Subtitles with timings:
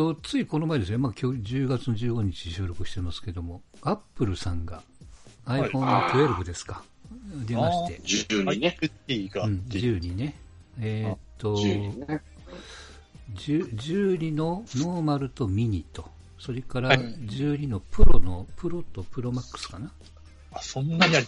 [0.00, 4.82] と、ついこの前ですね、まあ今日10月の15日収録してますけども、アップルさんが
[5.44, 6.82] iPhone12 ですか、
[7.46, 8.00] 出まして。
[8.00, 8.78] 12ね。
[9.44, 10.00] うん、出る。
[10.00, 10.36] 12ね。
[10.80, 12.22] えーっと、12ね。
[13.34, 16.08] 10 12のノーマルとミニと、
[16.38, 19.92] それからはい12のプロの、プロとプロマックスかな？
[20.52, 21.26] あ、そんなにある。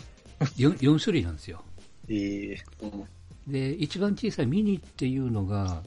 [0.56, 1.62] 4, 4種類なんですよ。
[2.08, 3.04] ええうん
[3.46, 5.82] で、一番小さいミニっていうのが、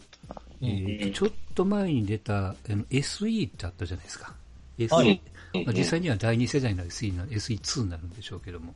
[0.62, 4.34] えーうんちょっと前に出たあの SE ってあったじゃないですか。
[4.78, 5.22] SE、はい
[5.66, 8.74] まあ、実際には第二世代の SE な SE2 になるんでしょうけども、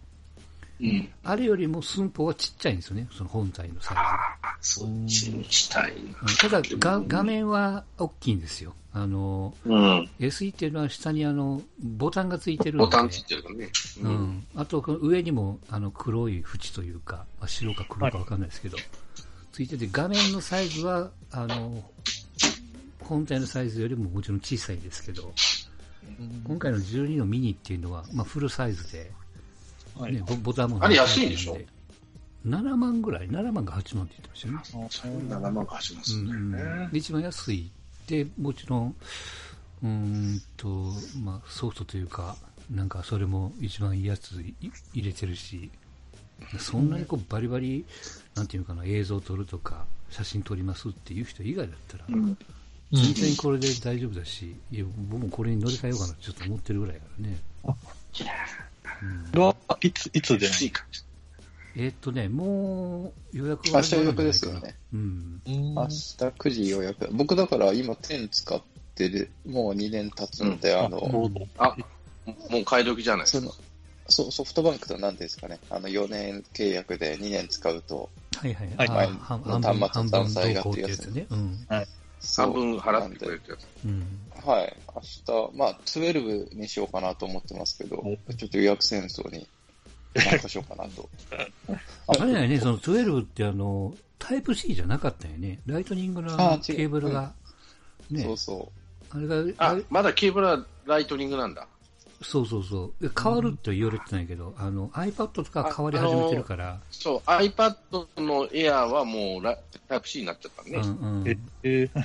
[0.80, 1.10] うん。
[1.24, 4.02] あれよりも寸法はちっちゃいんですよね、その本体のサイズが。
[4.02, 8.74] ああ、そっちにしたいうんただが、画面は大きいんですよ。
[8.94, 9.76] あの、な。
[9.76, 10.10] うん。
[10.20, 13.70] SE っていうのは下にあの、ボタンがついてるので、ボタンついてるのね。
[14.02, 14.08] う。
[14.08, 14.48] ん。
[14.56, 18.78] あと、この上にも、あの、黒い縁というか、まあ、白か黒かわかんないですけど、
[19.60, 21.84] ついてて、画面のサイズは、あの、
[23.02, 25.34] 本体のサイズよりももちろん小さいですけど、
[26.48, 29.12] 今回の12のミニっていうのは、まあ、フルサイズで、
[29.98, 31.72] はいね、ボボタンもあれ安いんでしょ入って
[32.46, 34.60] るんで ?7 万ぐらい ?7 万か8万って言ってましたよね。
[34.60, 36.90] あそう7万かしますうんんだよね。
[36.94, 37.70] で一番安い
[38.08, 38.96] でもちろん
[39.84, 42.38] うーんと、まあ、ソフトというか
[42.72, 44.56] なんかそれも一番いいやつい
[44.94, 45.70] 入れてるし
[46.58, 47.86] そんなにこうバリバリ
[48.36, 52.38] なんていうかな映像撮るとか写真撮りますっていう人以外だったら、うん
[52.92, 57.38] 全然これで大丈夫だしいや僕もこれに乗り換えようかなってちょっと思ってるぐらいだからね、
[58.20, 58.32] いや
[59.04, 60.84] うんいつ、いつ出ない安いか。
[61.76, 64.76] えーっとねもう予約明日予約ですよね。
[64.92, 67.08] うんうん明日9時予約。
[67.12, 68.60] 僕だから今10使っ
[68.96, 71.30] てる、もう2年経つんで、あ、あの。
[71.58, 71.76] あ、
[72.50, 73.54] もう買い時じゃないですか。
[74.10, 79.08] ソソフトバンクと何ですかね、あの4年契約で2年使うと、はいはい、はい。
[79.08, 81.58] 端末の断裁がっていうやつね、うん。
[82.20, 82.46] そう。
[82.46, 83.68] 半分払ってくれるやつ。
[83.86, 84.76] うんはい。
[84.96, 85.02] 明
[85.52, 89.48] 日、まあ、12にしようかなと思ってますけどお、ちょっと予約戦争に
[90.16, 91.10] 参加しようかなと。
[92.08, 95.60] あれだよね、その12ってあの、タイプ C じゃなかったよね。
[95.66, 97.34] ライトニングのケーブルが、
[98.10, 98.24] ね。
[98.24, 98.72] そう、そ
[99.12, 101.68] あれが、あまだケーブルはライトニングなんだ。
[102.22, 103.12] そうそうそう。
[103.22, 107.76] 変わるって言われてないけど、あの、iPad とか変わり始めてるから、そう、iPad
[108.18, 109.58] の Air はもうラ
[109.88, 110.78] タイプ C になっちゃったね。
[110.78, 111.28] うんうん。
[111.64, 112.02] え だ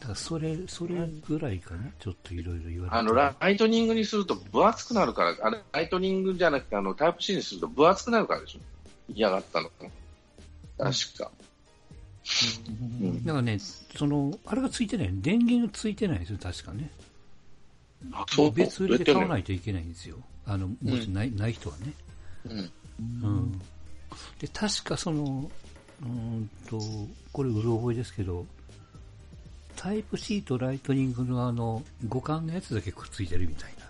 [0.00, 8.60] からそれ、それぐらいかな、ちょっといろいろ言われてあのラライトニングにすると分厚くなるから、あれライトニングじゃなくてあのタイプ C にすると分厚くなるからでしょ？
[9.14, 9.68] 嫌がったの。
[9.78, 9.90] 確
[11.18, 11.30] か。
[11.38, 11.51] うん
[13.24, 13.58] だからね、
[13.96, 16.90] その、あれがついてない、電源がついてないんですよ、確かね。
[18.54, 19.44] 別売りで買わないい。
[19.44, 20.16] といけないんですよ。
[20.46, 21.92] あの、もしない,、ない人はね。
[22.46, 22.48] う。
[22.50, 22.70] うん。
[23.22, 23.60] うん、
[24.38, 25.50] で確かその
[26.02, 26.80] うーんと
[27.32, 28.46] これうろ覚えですけど
[29.76, 33.86] タイプ C とライトニングのあの互換のやつだけくっついてるみたいな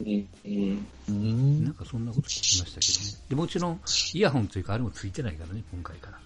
[0.00, 3.80] うんうんうんなんかそんなこと聞きましたけどねでもちろん
[4.14, 6.18] イヤホンというかあれもついてないからね今回から、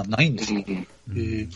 [0.00, 0.60] あ、ないんですか？
[0.68, 1.48] うんうんええ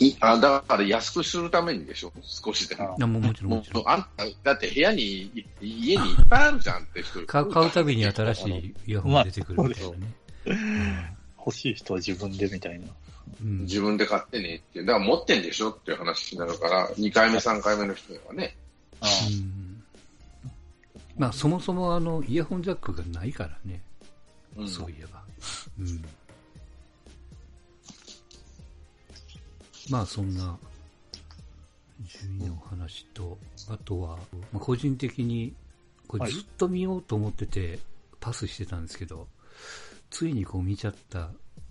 [0.00, 2.94] いあだから安くするためにでしょ、少しでも。
[2.96, 7.20] いやもうもちろんももちろうんあんただって部屋に、い家にいっぱいあるじゃんって人。
[7.26, 12.86] 買う買うたびに新しいイヤホンが出てくるみたいなね、欲しい人は自分でみたいな。
[13.42, 13.58] うん。
[13.62, 14.80] 自分で買ってねって。
[14.84, 18.56] だから持ってんでしょっていう話になるから、2回目、3回目の人はね。
[19.00, 19.08] あ。
[19.28, 19.82] うん。
[21.16, 23.82] まあそもそもあのイヤホンジャックがないからね、
[24.56, 24.68] うん。
[24.68, 25.20] そういえば。
[25.80, 26.04] うん。
[29.90, 30.58] まあそんな、
[32.06, 33.38] 順位のお話と、
[33.68, 34.18] あとは、
[34.52, 35.54] まあ、個人的に、
[36.06, 37.78] これずっと見ようと思ってて、
[38.20, 39.28] パスしてたんですけど、
[40.10, 41.30] ついにこう見ちゃった、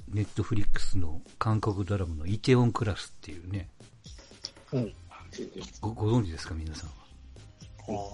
[0.10, 3.70] ネットフリックスの韓国ドラマのイテオンクラスっていうね、
[4.72, 4.94] うん。
[5.82, 6.96] ごご存知ですか皆さんは？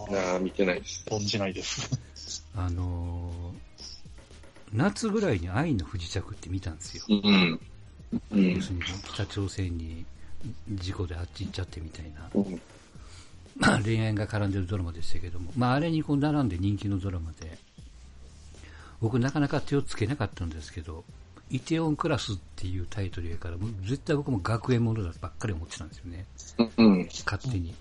[0.09, 1.05] ああ、ああ、見てないです。
[1.07, 1.89] 存じないです。
[2.55, 3.73] あのー
[4.73, 7.03] 夏ぐらいに愛の不時着って見たんですよ。
[7.07, 7.59] うん。
[8.31, 8.61] うん。
[9.13, 10.05] 北朝鮮に
[10.71, 12.61] 事故であっち行っちゃってみたいな、うん。
[13.57, 17.57] まあ、恋愛が絡んでるドラマでしたけども、まあ、あれにこう並んで人気のドラマで
[18.99, 21.03] 僕なかなか手をつけなかったんですけど
[21.51, 26.25] 「イテオンクラス」っていうタイトルやからもう絶対僕も学園ものだばっかり思ってたんですよね。
[26.77, 27.07] うん。
[27.25, 27.73] 勝手に。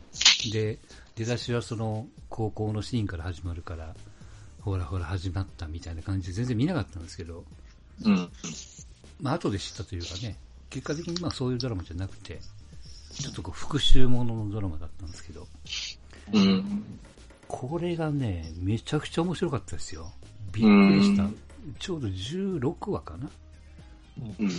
[0.53, 0.79] で
[1.15, 3.95] 出だしはその高校のシーンから始まるから
[4.61, 7.45] ほらほら始まったみたいな感じで全然見なかったんですけど。
[8.05, 8.29] うん。
[9.23, 10.37] まあ後で知ったというかね、
[10.69, 12.41] 結果的にまあそういうドラマじゃなくて、
[13.15, 15.47] ちょっとこう復讐もののドラマだったんですけど、
[16.33, 16.85] うん。
[17.49, 20.13] これがね、めちゃくちゃ面白かったですよ。
[20.53, 21.23] びっくりした。
[21.23, 21.39] うん
[21.79, 23.31] ちょうど16話かな
[24.19, 24.47] うん。
[24.47, 24.51] うん、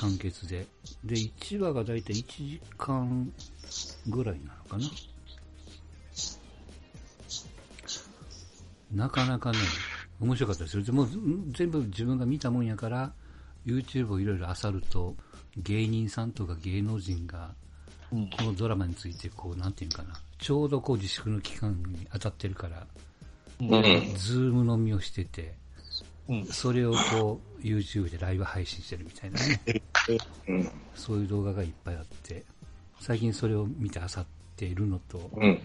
[0.00, 0.66] 完結で。
[1.04, 3.32] で、1話がだいたい1時間
[4.06, 4.84] ぐらいなのかな。
[8.92, 9.58] なかなかね、
[10.20, 10.82] 面白かったですよ。
[10.82, 11.08] でもう
[11.52, 13.12] 全部自分が見たもんやから、
[13.68, 15.14] YouTube をいろいろ漁ると、
[15.56, 17.50] 芸人さんとか芸能人が、
[18.10, 18.30] うん。
[18.30, 22.86] このドラマについて、こう、なんていうかな、ちょうどこう自粛の期間に当たってるから、
[23.60, 23.68] うん。
[24.16, 25.54] ズーム飲みをしてて、
[26.28, 26.46] うん。
[26.46, 29.60] それをこう、YouTube でライブ配信してるみたいなね。
[30.48, 30.70] うん。
[30.94, 32.44] そういう動画がいっぱいあって、
[33.00, 34.26] 最近それを見て漁っ
[34.56, 35.60] ているのと、うん。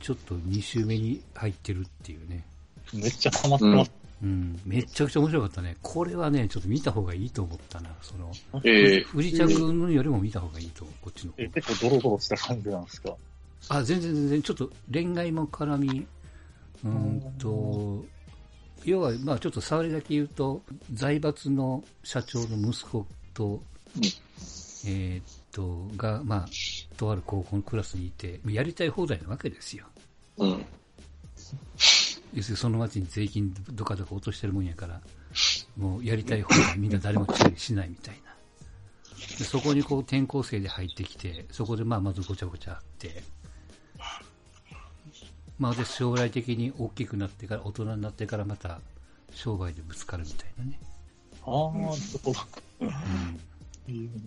[0.00, 2.44] ちょっと2週目に入ってるっていうね。
[2.94, 4.05] めっちゃハマってます。
[4.22, 5.76] うん、めちゃくちゃ面白かったね。
[5.82, 7.90] これはね、ちょっと見た方がいいと思ったな。
[8.00, 8.32] その、
[8.64, 11.60] え不時着のよりも見た方がいいとこっちのえ、方。
[11.60, 13.14] 結構ドロドロした感じなんですか？
[13.68, 16.06] あ、全然全然、ちょっと恋愛も絡み、
[16.84, 18.04] うーんと、
[18.84, 20.62] 要は、まあちょっと触りだけ言うと、
[20.92, 23.60] 財閥の社長の息子と、
[24.86, 26.48] えーっと、が、まあ、
[26.96, 29.84] とある高校のクラスにいて、やりたい放題なわけですよ。
[30.38, 30.64] うん。
[32.36, 35.00] 要するにその町に税金どかどか落としてるもんやから、
[35.76, 38.36] もうやりたい放題みんな誰も注意しないみたいな。
[39.38, 43.22] でそこにこう転校生で入ってきて、そこでまあまずごちゃごちゃあって、
[45.58, 48.82] まあで将来的に大きくなってから、大人になってからまた
[49.30, 50.78] 商売でぶつかるみたいなね。
[51.42, 52.40] ああ、なるほど。
[53.88, 54.20] うん。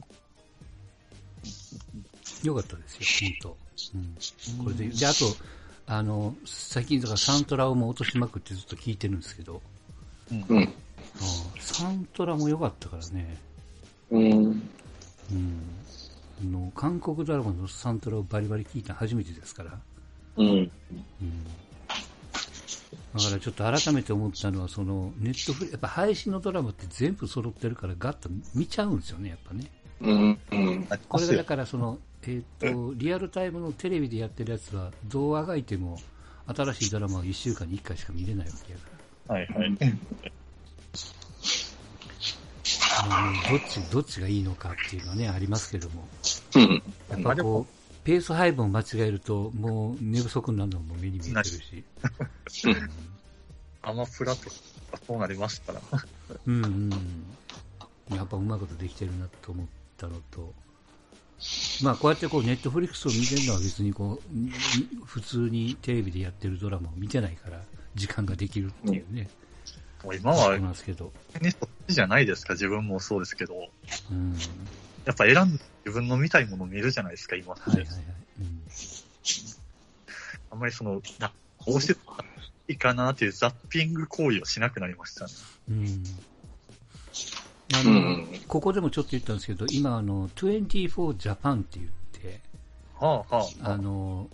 [2.44, 3.58] よかったですよ、本当。
[3.94, 4.64] うん。
[4.64, 5.26] これで、で、あと、
[5.92, 9.60] あの、最近だからサントラをもう落としまくってずっと聞いてるんですけど、
[10.32, 10.46] うん。
[10.48, 10.64] うん。
[10.64, 10.70] あ
[11.60, 13.38] サントラも良かったからね。
[14.12, 14.24] うん。
[14.24, 14.62] うん。
[16.42, 19.80] あの、韓国ドラマのサントラをバリバリ聞いたの初めてですから。
[20.38, 20.48] うん。
[20.48, 20.72] うん。
[23.16, 29.66] だからちょっと改めて思ったのは、その、ネットフリ、やっぱ配信のドラマって全部揃ってるからガッと見ちゃうんですよね、やっぱね。
[30.02, 30.40] うん。
[30.52, 30.88] うん。
[31.08, 31.98] これがだからその、
[32.28, 36.00] えっ、と、リアルタイムのテレビでやってるやつは、どうあがいても、
[36.48, 38.86] 新しいドラマは1週間に1回しか見れないわけやか
[39.28, 39.36] ら。
[39.36, 39.78] はいはい。
[43.02, 46.08] あのどっち、どっちがいいのかっていうのはね、ありますけども。
[46.56, 46.84] うん。
[47.10, 51.84] やっぱこう、ペース配分を間違えると、もう寝不足になるのも目に見えてるし。
[53.82, 54.56] アマプラとか
[55.08, 55.82] そうなりますから。
[56.46, 56.94] うん、うん
[58.10, 58.16] うん。
[58.16, 59.68] やっぱうまいことできてるなと思っ
[59.98, 60.54] たのと、
[61.84, 64.52] まあこうやってこうネットフリックスを見てるのは別にこう、に
[65.06, 67.62] 普通にテレビでやってるドラマを見てないから、
[67.96, 69.30] 時間ができるっていうね。
[70.04, 71.12] もう今は、そうなんですけど。
[71.42, 73.70] ね、そっちじゃないですか、自分もそうですけど。
[74.12, 74.38] うん。
[75.06, 77.62] やっぱ選んで自分の見たいものを見るじゃないですか、今って。
[77.70, 77.98] はいはいはい。
[78.40, 78.62] うん
[80.52, 82.00] あんまりその、な、こうして
[82.68, 85.32] いいかなっていうザッピング行為をしなくなりましたね。
[85.70, 86.04] うん。
[87.74, 88.28] あうの、ん。
[88.48, 92.42] ここでもちょっと言ったんですけど、今あの、24ジャパンって言って、
[93.00, 93.74] はあはあ。
[93.74, 94.30] あの、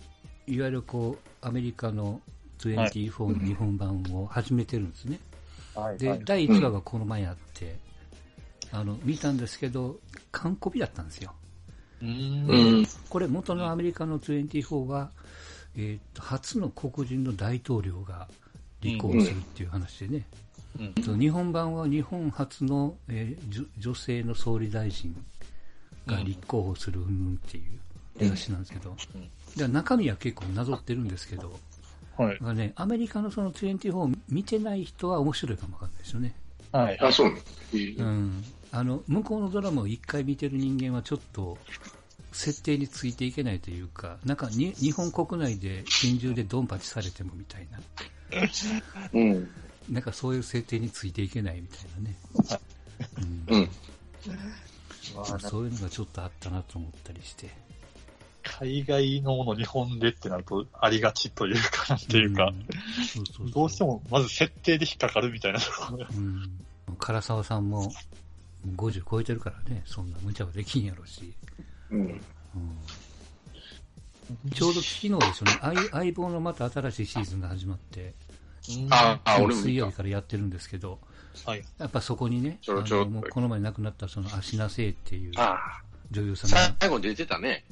[0.46, 2.20] いわゆるこう、アメリカの
[2.58, 5.20] 24の日本版を始めてるんですね。
[5.74, 6.22] で、はいはい。
[6.24, 7.76] 第1話がこの前あって、
[8.72, 9.98] あの、見たんですけど、
[10.32, 11.34] 完コピだったんですよ。
[12.00, 12.46] うーん。
[12.78, 12.86] うん。
[13.08, 15.10] これ元のアメリカの24は、
[15.76, 18.28] えーっと、初の黒人の大統領が
[18.80, 20.45] 立候補するっていう話でね、うん
[21.04, 25.14] と日本版は日本初の、えー女女性の総理大臣
[26.06, 27.60] が立候補する云々ってい
[28.20, 31.58] う話なんですけど、うんで中身は結構なぞってるんですけど、
[32.18, 36.34] はいね、アメリカのその24を見てない人は面白いかもわかんないですよね。
[36.72, 36.98] はい。
[37.00, 37.40] あ、そうね。
[37.98, 38.44] うん。
[38.70, 41.56] あの、向こうのドラマを一回見てる人間はちょっと、
[42.32, 47.80] 設定についていけないというか、なんかに日本国内で拳銃でドンパチされてもみたいな、
[49.14, 49.48] うん。
[49.90, 52.16] なんかそういう設定についていけないみたいなね。
[53.48, 53.68] うんうん。
[55.40, 57.50] そういうのがちょっとあったなと思ったりして。
[58.42, 66.08] 海外のもの日本でってなるとありがちというか、なんていうか、んそうそうそうどうしてもまず設定で引っかかるみたいなところが。
[66.10, 66.60] うん。
[67.00, 67.92] 唐沢さんも
[68.76, 71.34] 50超えてるからね、そんな無茶はできんやろし。
[71.90, 72.00] うん。
[72.00, 72.20] うん
[74.52, 78.14] ちょうど昨日ですよね、相相棒のまた新しいシーズンが始まって、
[78.90, 79.74] ああ、俺も水。
[79.74, 80.98] 曜日からやってるんですけど、
[81.44, 81.64] はい。
[81.78, 83.02] やっぱそこにね、ちょろちょろ。
[83.02, 87.64] っとあのもうこの前亡くなったその芦名聖っていうあ女優さあ、んが、最後出てたね。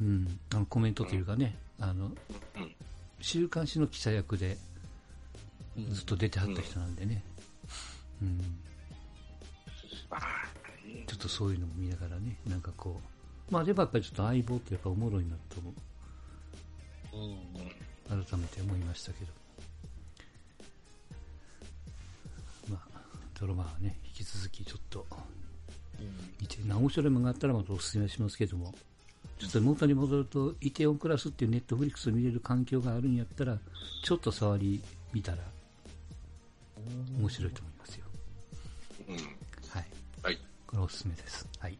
[0.00, 2.74] うん、あのコメントというかね、あの、うん。
[3.20, 4.58] 週刊誌の記者役で
[5.90, 7.22] ずっと出てはった人なんでね、
[8.22, 8.40] うん、
[10.10, 10.18] あ
[11.06, 13.00] ちょっとそういうのも見ながらね、なんかこ
[13.50, 15.74] う、まあでもやっぱりちょっと相棒ってやっぱおもろいなと思う。
[17.16, 18.24] うん。
[18.24, 19.32] 改めて思いましたけど。
[23.40, 25.06] まあ、だからまあね、引き続きちょっと、
[26.40, 28.74] 見て、面白い漫画あったらまたお勧めしますけども、
[29.38, 33.58] ちょっと元に戻ると、イテオンクラスっていうネットフリックスを見れる環境があるんやったら、
[34.02, 34.80] ちょっと触り
[35.12, 35.38] 見たら、
[37.18, 38.06] 面白いと思いますよ。
[39.08, 39.16] うん。
[39.16, 39.20] は
[39.80, 39.86] い。
[40.22, 40.38] はい。
[40.66, 41.46] これおすすめです。
[41.58, 41.78] はい。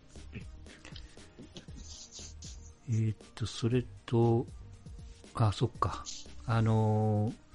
[2.88, 4.46] えーっと、それと、
[5.34, 6.04] あ、そっか。
[6.46, 7.46] あのー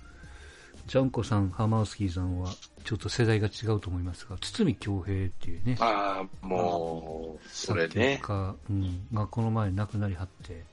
[0.88, 2.52] ジャンコさん、ハマースキーさんは、
[2.84, 8.20] ちょっと世代が違うと思いますが、堤恭平っていうね、ああ、もう、それね。
[8.22, 10.64] 家、うん、がこの前亡くなりはって、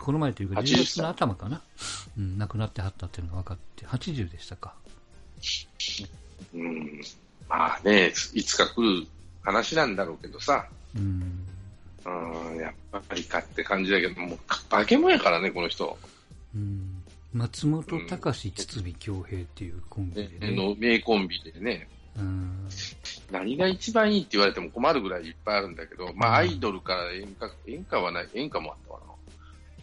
[0.00, 1.62] この前というか、80 10月の頭かな、
[2.18, 4.74] うん、亡くなってはったっていうのが分かって、80でしたか。
[6.54, 7.00] うん。
[7.48, 9.06] まあね、いつか来る
[9.42, 10.66] 話なんだろうけどさ。
[10.96, 11.46] うん、
[12.04, 15.96] うん、やっぱりかって感じだけど、もう、化け物やからね、この人。
[16.54, 16.97] うん。
[17.32, 20.56] 松本隆、堤恭平っていうコンビねでね。
[20.56, 21.88] の名コンビでね。
[22.16, 22.68] うん
[23.30, 29.00] 何が一番いいって言われても困るぐらいいっぱいあるんだけど、まあ、アイドルから演歌、演歌はない、演歌もあったか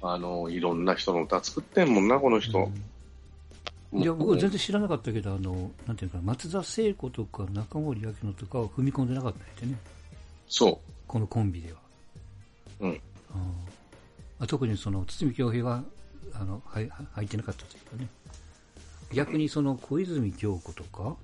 [0.01, 0.13] な。
[0.13, 2.69] あの、いろんな人の歌作ってんもんな、この人。
[3.93, 9.79] いや、僕は全然知らなかったけど、あの、なんていうのかな、松田聖子とか中森明菜とかは踏み込んでなかったんでね、
[10.47, 11.79] そこのコンビでは。
[12.81, 13.37] うんあ
[14.39, 15.83] あ特にその、堤恭平は、
[16.33, 18.07] あの、はいは入ってなかったというかね。
[19.13, 21.15] 逆にその、小泉京子とか、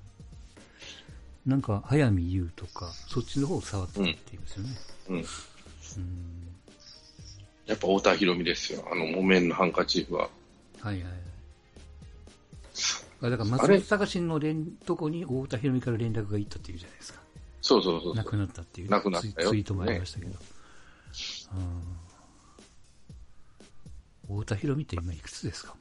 [1.46, 4.70] なんか、早見優とか、そっちの方を触ってたって言うんですよね。
[5.10, 5.14] う。
[5.14, 5.20] うん。
[5.20, 5.26] うん。
[7.66, 8.88] やっぱ太田博美ですよ。
[8.92, 10.30] あの、木綿のハンカチーフは。
[10.80, 11.14] はいはい
[13.22, 17.22] だから松本隆の連とこに太田博美から連絡が行ったっていうじゃないですか。
[17.62, 18.16] そうそうそう。
[18.16, 20.32] 亡くなったっていう、亡くなったよツイツイートもありましたけど。
[20.32, 20.38] うん、
[24.28, 25.76] 太田博美って今いくつですか？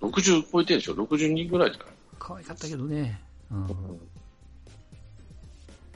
[0.00, 3.20] も60超えてるでしょ ?62 ぐらいじゃないう可愛かったけどね。
[3.50, 3.64] うん。
[3.64, 3.68] あ、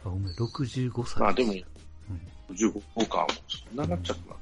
[0.05, 1.21] お前65歳。
[1.21, 1.53] まあでも、
[2.51, 4.37] 55か、そんなになっちゃったな。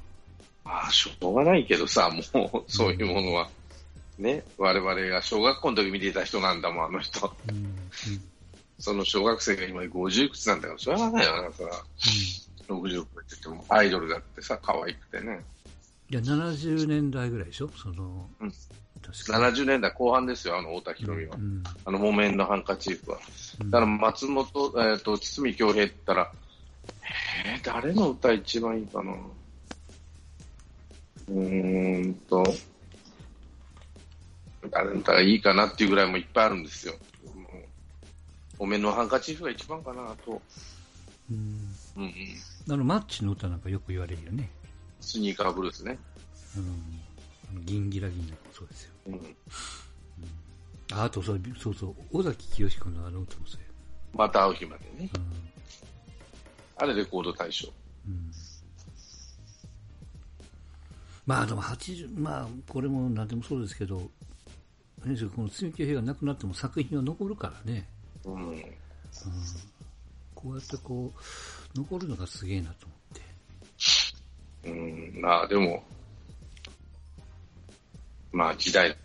[0.63, 2.19] まあ、しょうがないけどさ、も
[2.59, 3.49] う、そういうものは。
[4.17, 7.31] ね、我々が小学校の時見ていた人なんだもん、あの人。
[7.49, 7.55] うん。
[7.57, 7.75] うん。
[8.79, 11.83] その小学生が今50いくつなんだから、それはないよな、それは。
[12.67, 15.43] 60超えてても、アイドルだってさ、可愛くてね。
[16.09, 17.69] いや、70年代ぐらいでしょ？
[17.69, 18.53] その、うん
[18.99, 21.35] 確か70年代後半ですよ、あの、太田博美は。
[21.35, 21.63] うん。
[21.85, 23.19] あの、木綿のハンカチーフは。
[23.61, 26.31] うんだから、松本、えっ、と、堤恭平って言ったら、
[27.55, 29.13] えー、誰の歌一番いいかな？
[31.29, 32.43] うーんと、
[34.71, 36.95] 誰の歌がいいかなっていうぐらいもいっぱいあるんですよ。
[37.23, 37.41] も
[38.59, 40.41] う木綿のハンカチーフが一番かな、あと。
[41.31, 41.75] うん。
[41.97, 42.73] うんうん。
[42.73, 44.49] あの、マッチの歌なんかよく言われるよね。
[44.99, 45.97] スニーカーブルースね。
[46.57, 47.01] うん。
[47.49, 48.91] あの銀ギラ銀なんかもそうですよ。
[49.07, 49.35] うん。
[50.91, 53.67] ああとそう、そうそう、尾崎清彦のあの歌もそうよ。
[54.13, 55.09] また会う日までね。
[55.15, 55.23] うん。
[56.77, 57.67] あれレコード大賞。
[58.07, 58.31] うん
[61.27, 64.01] まあでも80、まあこれも何でもそうですけど、
[65.03, 67.85] 何でしょうこの積み木兵がなくなっても作品は残るからね、
[68.23, 68.49] うん。
[68.49, 68.63] うん、
[70.33, 72.95] こうやってこう、残るのがすげえなと思。
[74.67, 75.21] うん。
[75.21, 75.83] まあでも、
[78.31, 78.95] まあ時代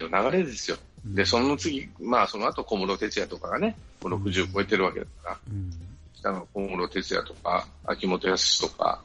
[0.00, 0.76] の流れですよ。
[1.04, 5.72] で、その次、まあその後小室哲哉とかがね、もう60超えてるわけだから、うん。
[6.14, 9.02] 北の小室哲哉とか、秋元康とか、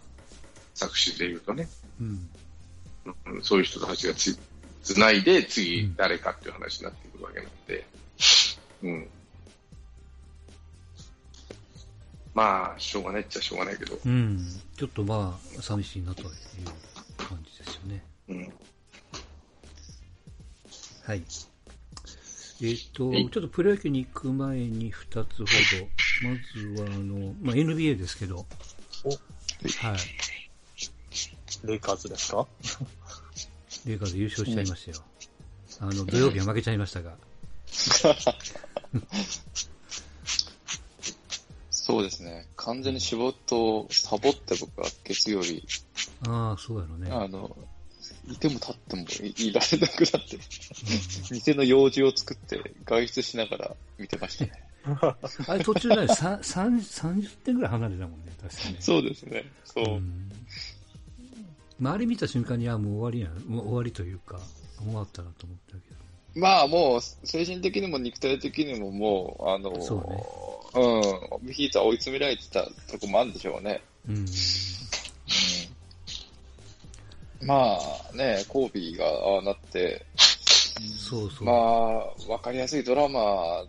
[0.74, 1.68] 作詞で言うとね、
[2.00, 2.08] うん。
[2.08, 4.38] うんそういう人たちがつ
[4.84, 7.86] つないで次誰かっていう話になってくるわけなんで、
[8.84, 9.08] うん。
[12.34, 14.40] まあ、しょうがないっちゃしょうがないけど、うん。
[14.78, 16.30] ちょっとまあ、寂しいなという
[17.18, 18.04] 感じですよね。
[18.30, 18.54] うん。
[21.06, 21.24] はい。
[22.64, 25.28] えっ、と、はいちょっとプロ野球に行く前に2つほど、
[26.24, 26.36] ま
[26.76, 28.46] ずはあの、まあ、NBA ですけど、
[29.04, 29.20] おはい。
[31.68, 32.48] レイカーズですか？
[33.86, 34.98] レイカーズ優勝しちゃいましたよ。
[35.80, 37.16] あの、土曜日は負けちゃいましたが。
[41.92, 42.48] そうですね。
[42.56, 45.62] 完全に仕事をサボって僕は月曜日、
[46.26, 47.12] ああ、そうやろね。
[47.12, 47.54] あの、
[48.30, 50.40] いても立ってもいいられなくなって、
[51.32, 54.52] 店の用事を作って外出しながら見てましたね。
[55.48, 58.78] あれ途中だよ、さ三30点ぐらい離れたもんね、確かね。
[58.80, 59.44] そうですね。
[59.66, 59.84] そう。
[59.98, 60.32] ん。
[61.78, 64.40] まあ、あれ見た瞬間に、あもう終わりや、もう終わりというか、
[64.78, 66.40] 終わったなと思ったけど。
[66.40, 73.82] まあもう、精神的にも肉体的にももう、あの、そううん、ビヒートは追い詰められてたとこもあるんでしょうね。
[74.08, 74.26] うん。
[77.44, 77.78] ま
[78.14, 80.06] あね、コービーがああなって、
[80.98, 81.46] そうそう。
[81.46, 83.66] まあ、わかりやすいドラマ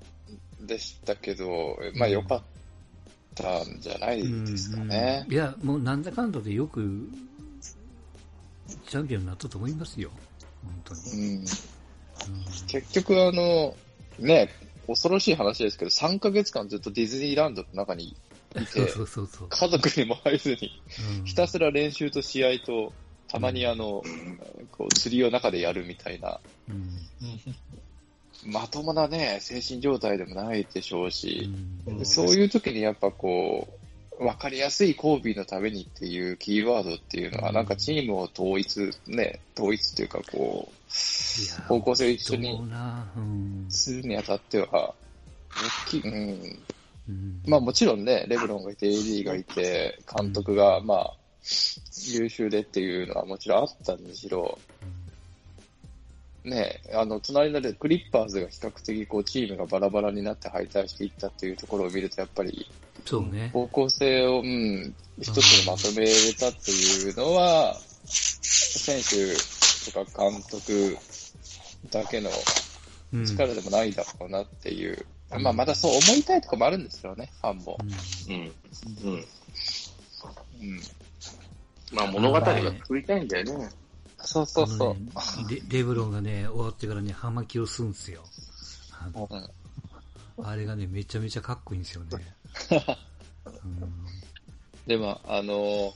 [0.60, 2.42] でしたけど、まあ良かっ
[3.34, 5.26] たんじゃないですかね。
[5.28, 7.08] いや、もうなんだかんだでよく、
[8.86, 10.10] チャンピオンになったと思いますよ。
[10.64, 11.34] 本当に。
[11.34, 11.44] うん、
[12.68, 13.74] 結局あの、
[14.18, 14.48] ね、
[14.86, 18.16] 恐ろしい話ですけど、3ヶ月間ずっとディズニーランドの中に
[18.56, 19.48] いて、 そうそうそう。
[19.48, 20.82] 家族にも会えずに、
[21.18, 21.24] うん。
[21.24, 22.92] ひたすら練習と試合と、
[23.28, 24.02] たまにあの、
[24.72, 26.90] こう釣りを中でやるみたいな、うん。
[28.44, 31.48] まともなね、精神状態でもないでしょううし、
[31.90, 33.68] んそういう時にやっぱこ
[34.20, 37.54] う、わかりやすいコービーのためにっていうキーワードっていうのは、うん。
[37.54, 40.81] なんかチームを統一、ね、統一っていうかこう、
[41.68, 44.94] 方向性を一緒どにするにあたっては、
[45.86, 46.58] 大きい、うん、
[47.08, 47.42] うん。
[47.46, 51.14] まあもちろんね、レブロンがいて、AD がいて、監督がまあ、
[52.12, 54.58] 優秀でっていうのはもちろんあったにしろ、
[56.44, 62.68] ね、あの、隣のねクリッパーズが比較的こう、チームがバラバラになって敗退していったっていうところを見ると、やっぱり、
[63.04, 63.50] そうね。
[63.52, 70.96] 方向性を、うん、一つにまとめれたっていうのは、選手とか監督
[71.90, 72.30] だけの
[73.12, 75.06] うん力でもないだろうなっていう。
[75.34, 77.78] うんまあ、またそう思いたいとかもあるんですよね、ファンも。
[78.28, 78.52] うんうん。
[79.02, 79.14] うん。
[79.14, 80.80] うん。
[81.92, 83.70] まあ物語が作りたいんだよね。
[84.18, 84.94] そうそうそう。
[84.94, 88.22] ねレレブロンがね、終わってからね、葉巻をすんすよ。
[88.92, 89.50] あのうん
[90.44, 92.10] あれがね、めちゃめちゃかっこいいんですよね。
[94.86, 95.94] でも、あの、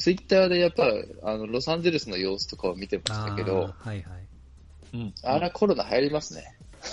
[0.00, 0.90] ツイッターでやっぱ、
[1.24, 4.26] あの、ロサンゼルスの様子とかを見てましたけど、あーはいはい。
[4.94, 5.14] うん。
[5.22, 6.56] あらコロナ流行りますね。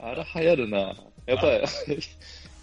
[0.00, 0.96] あら流行るな。
[1.26, 2.00] やっぱり、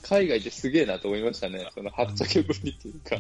[0.03, 1.69] 海外ってすげえなと思いましたね。
[1.73, 3.15] その、はっちゃけぶりっていうか。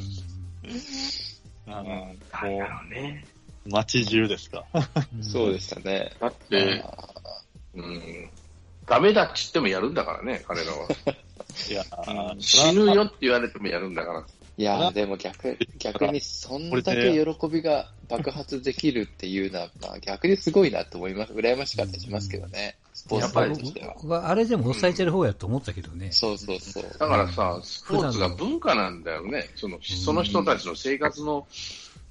[1.67, 3.25] あの、なんもだろうね。
[3.65, 4.65] う、街中ですか。
[4.73, 6.11] うんそうでしたね。
[6.19, 6.91] だって、あ
[7.75, 8.29] うん。
[8.87, 10.87] ダメだっちってもやるんだからね、彼らは。
[11.69, 14.25] いやー、死ぬよって言われてもやるんだから。
[14.57, 21.33] いやー、でも逆、逆にそんだけ喜びが爆発できるっていうのは、まあ逆にすごいなと思います。
[21.33, 22.77] 羨ましかったりしますけどね。
[22.93, 23.93] スポーツファンとしては。
[23.95, 26.09] 僕はあれでも抑えてる方やと思ったけどね。
[26.11, 26.83] そうそうそう。
[26.83, 29.49] だからさ、スポーツが文化なんだよね。
[29.55, 31.45] その、その人たちの生活の、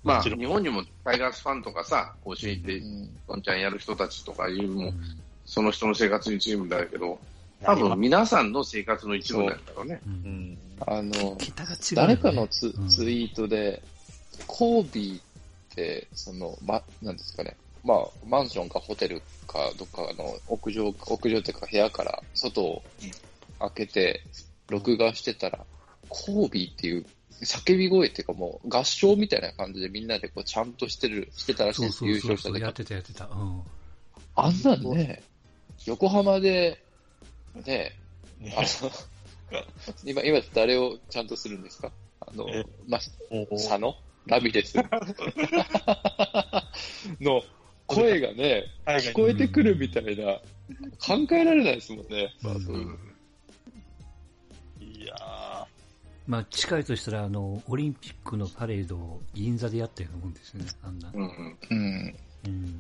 [0.03, 4.95] まあ、日本にもタイガースファンとかさ、甲子園行って、うんどんちゃんやる人たちとかいうのも、うん
[5.45, 7.19] その人の生活に一部だけど、
[7.63, 10.01] 多分皆さんの生活の一部なんだろうね。
[10.07, 10.15] ううん
[10.53, 10.59] ん。
[10.87, 11.39] あの。
[11.95, 13.83] 誰かのツ,、うんツイートで、
[14.47, 15.21] コービーっ
[15.75, 17.57] て、その、ま、なんですかね。
[17.85, 22.83] まあ、マンションかホテルかどっかの屋上、屋上っていうか部屋から外を
[23.61, 24.23] 開けて、
[24.69, 25.65] 録画してたら、
[26.09, 27.07] コービーっていう
[27.43, 32.07] 叫び声っていうかもう合唱みたいな感じでみんなでこうちゃんとしてる、してたらしいです。
[32.07, 33.27] 優勝した時やってたやってた。
[33.27, 33.63] うん。
[34.37, 35.23] あんなんね、
[35.87, 36.83] 横浜で、
[37.67, 37.93] ね、
[38.57, 38.91] あの、
[40.05, 41.93] 今、今誰をちゃんとするんですか？
[42.21, 43.11] あのえ、ま、佐
[43.79, 43.95] 野？
[44.27, 44.77] ラミレス？
[47.21, 47.43] の
[47.87, 50.41] 声がね、聞こえてくるみたいな、
[50.99, 52.35] 考えられないですもんね。
[52.43, 52.99] うんうん。
[54.81, 55.15] いや
[56.27, 61.11] まあ、近いとしたら、あの、オリンピックのパレードを銀座でやったようなもんですね、あんな。
[61.13, 61.59] うん。
[61.71, 62.17] うん。
[62.47, 62.79] うん。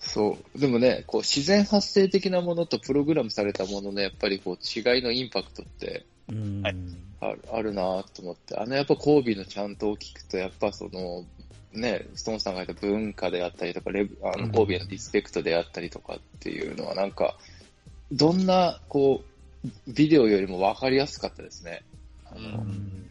[0.00, 0.58] そう。
[0.58, 6.06] でもね、こう、自然発生的なものとプログラムされたものの、やっぱりこう、違いのインパクトって
[7.20, 11.24] あるあるなと思って、あのやっぱコービーのちゃんと聞くと、やっぱその、
[11.72, 17.36] ね、ストーンさんが言った文化であったりとか、レブあうんのコービーのリスペクトであったりとかっていうのは、なんか、
[18.10, 19.22] どんな、こ
[19.64, 21.82] う、ビデオよりも分かりやすかったですね。
[22.24, 23.10] あの、ううんうん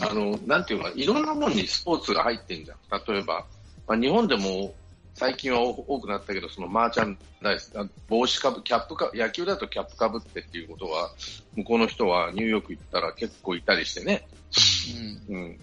[0.00, 2.78] あの、なんていうか、いろんなものにスポーツが入ってんじゃん。
[3.06, 3.46] 例えば、
[3.86, 4.74] まあ、日本でも
[5.16, 11.10] 最近は多くなったけど、そのマーチャンダイス、あ帽子かぶ、キャップか、野球だとキャップかぶってっていうことは、
[11.54, 14.28] 向こうの人はニューヨーク行ったら結構いたりしてね。
[15.30, 15.58] うん。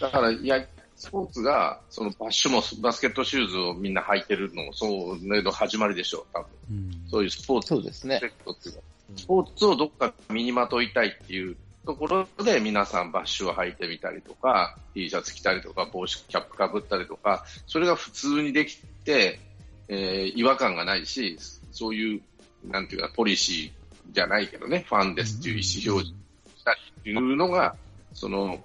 [0.00, 0.66] だから、いや、
[0.96, 6.48] スポーツが、そのバッシュもバスケットシューズをみんな履いてるのも、そうの始まりでしょう、多分。
[6.70, 7.08] うん。
[7.08, 8.26] そういうスポーツそうですねセ。
[8.26, 8.80] ットっていうか
[9.16, 19.40] スポーツをどっか身にまといたいっていうところで皆さんバッシュを履いてみたりとか、T シャツ着たりとか、帽子、キャップかぶったりとか、それが普通にできて、
[19.88, 21.36] えー違和感がないし、
[21.72, 22.22] そういう、
[22.64, 26.22] なんていうか、ポリシーじゃないけどね、ファンですっていう意思表示
[26.56, 27.74] したりっていうのが、
[28.14, 28.62] その、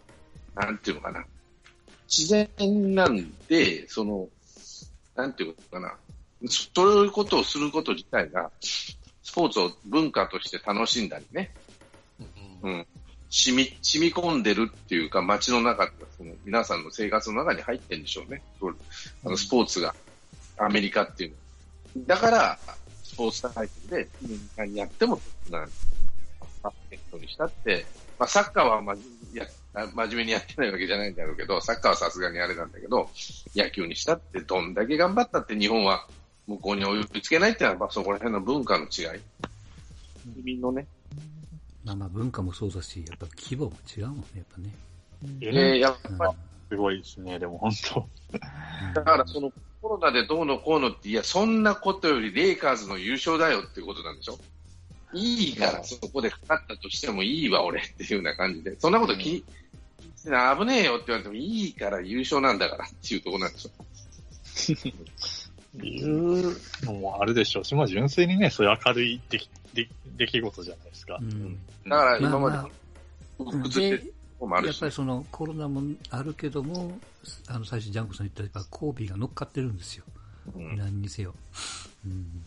[0.56, 1.25] なんていうのかな、
[2.08, 2.47] 自然
[2.95, 4.30] なんで、その、
[5.15, 5.95] なんていうのかな、
[6.49, 8.97] そういうことをすること自体が、ス
[9.34, 11.51] ポーツを文化として楽しんだりね、
[12.63, 12.88] うん、
[13.29, 18.41] 染み、染み込んでるっていうか、街の中その皆さんの生活の中に入ってるんでしょうね。
[19.25, 19.93] あのスポーツが、
[20.57, 21.31] アメリカっていう
[21.95, 22.05] の。
[22.05, 22.59] だから、
[23.03, 25.69] スポーツタイトルで、年間やっても、なん
[26.63, 27.85] バスケットにしたって、
[28.17, 33.09] まあ、サッカーは真面目にやあ真面目にやってないわけじゃないんだろうけど、サッカーはさすがにあれなんだけど、
[33.55, 36.07] 野球にしたって、どんだけ頑張ったって日本は
[36.47, 39.21] 向こうに追いつけないっていうのは、まあそこら辺の文化の違い。
[40.35, 40.87] 国のね、
[41.88, 44.76] まあまあ文化もそうだし、やっぱ規模も違うもんね、やっぱね。
[45.41, 46.17] えーやっうん。
[46.17, 46.34] ぱ
[46.69, 48.06] すごいですね、でも本当。
[48.93, 54.38] だからそのコロナでどうのこうのって、いや、そんなことよりレイカーズの優勝だよっていうことなんでしょ？
[55.13, 59.43] いいから、そこでかかったとしてもいいわ、俺っていうような感じで、そんなこと気に、
[60.26, 63.71] 危ねえよって言われてもいいから優勝なんだからっていうところなんでしょ？
[65.82, 71.17] いうのもあるでしょうし、まあ純粋にね、そういう明るい出来出出来事じゃないですか。
[71.21, 76.99] うんだから今までまあまあやっぱり、そのコロナもあるけども、
[77.47, 80.03] あの最初ジャンクさん言ったようにコービーが乗っかってるんですよ。
[80.56, 81.34] うん何にせよ。
[82.06, 82.43] うん。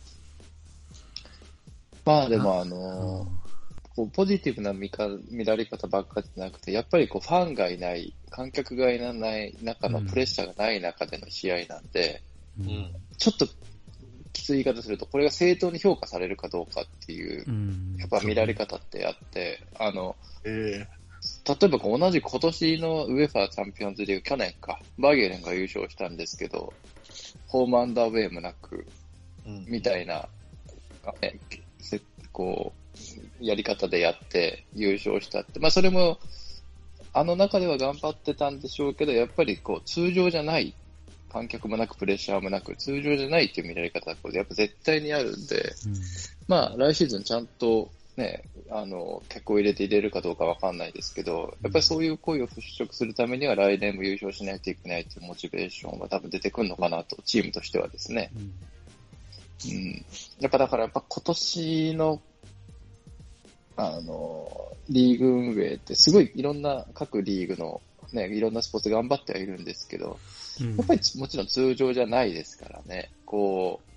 [2.05, 3.41] まあでもあうのん
[3.97, 12.23] こうポジティブな見か見られ方ばっかじゃなくて、やっぱりこうファンがいない、観客がいない中のうんプレッシャーがない中での試合なんで、
[12.61, 12.95] ううんん。
[13.19, 13.47] ちょっと
[14.41, 17.97] きつい言い方すると、これが正当に評価されるかどうかっていう、うん。
[17.99, 20.87] やっぱ見られ方ってあって、あの、え
[21.47, 26.73] 例えばこう同じ今年のウェファーチャンピオンズリーグ、去年か、バーゲレンが優勝したんですけど、
[27.47, 28.87] ホームアンダーウェイもなく、
[29.45, 29.65] えうん。
[29.67, 30.29] みたいな、
[32.33, 32.73] こ
[33.41, 35.61] う、やり方でやって優勝したって。
[35.61, 36.19] まあそれも、
[37.13, 40.75] あの中では頑張ってたんでしょうけど、やっぱりこう、通常じゃない、
[41.31, 45.95] 観客もなくプレッシャーもなく、通常じゃないっていう見られ方がやっぱ絶対にあるんで、うん
[46.49, 58.31] まあ来シーズンちゃんとね、あの、結構入れて入れるかどうかわかんないですけど、やっぱりそういう声を払拭するためには来年も優勝しないといけないっていうモチベーションは多分出てくるのかなと、チームとしてはですね。
[58.37, 58.53] うん
[59.63, 60.05] うん。
[60.41, 62.21] やっぱだからやっぱ今年の、
[63.77, 67.81] あの、リーグ運営ってすごいいろんな各リーグの
[68.13, 73.91] ね、いろんなスポーツ頑張ってはいるんですけど、うんやっぱりもちろん通常じゃないですからね、こう、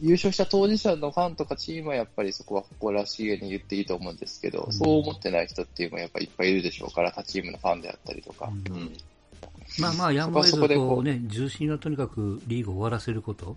[0.00, 8.50] 優勝した当事者のファンとかチームはやっぱりそこは誇らしげに言っていいと思うんですけど、うんそう思ってない人っていうのはやっぱりいっぱいいるでしょうから、他チームのファンであったりとか。
[8.50, 8.92] うんうん
[9.78, 13.56] まあまあ、やむを得ずそこはそこでこうこうね、重心はとにかくリーグを終わらせること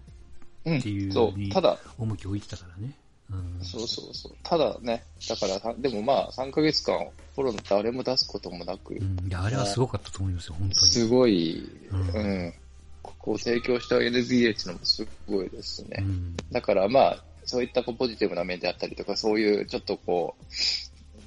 [0.65, 2.93] うんっていうそう、にただ、重きを置いてたからね。
[3.31, 4.35] うんそうそうそう。
[4.43, 10.91] ただね、だからさ、でもまあ、3ヶ月間、コロナ誰も出すこともなく、うん、いや、あれはすごかったと思いますよ、本当に。
[10.91, 11.99] すごい、うん。
[11.99, 12.53] うん、
[13.01, 15.97] ここを提供したうのもすごいですね。
[15.99, 16.35] うん。
[16.51, 20.45] だからまあ、そういったこうポジティブな面であったりとか、そういうちょっとこう、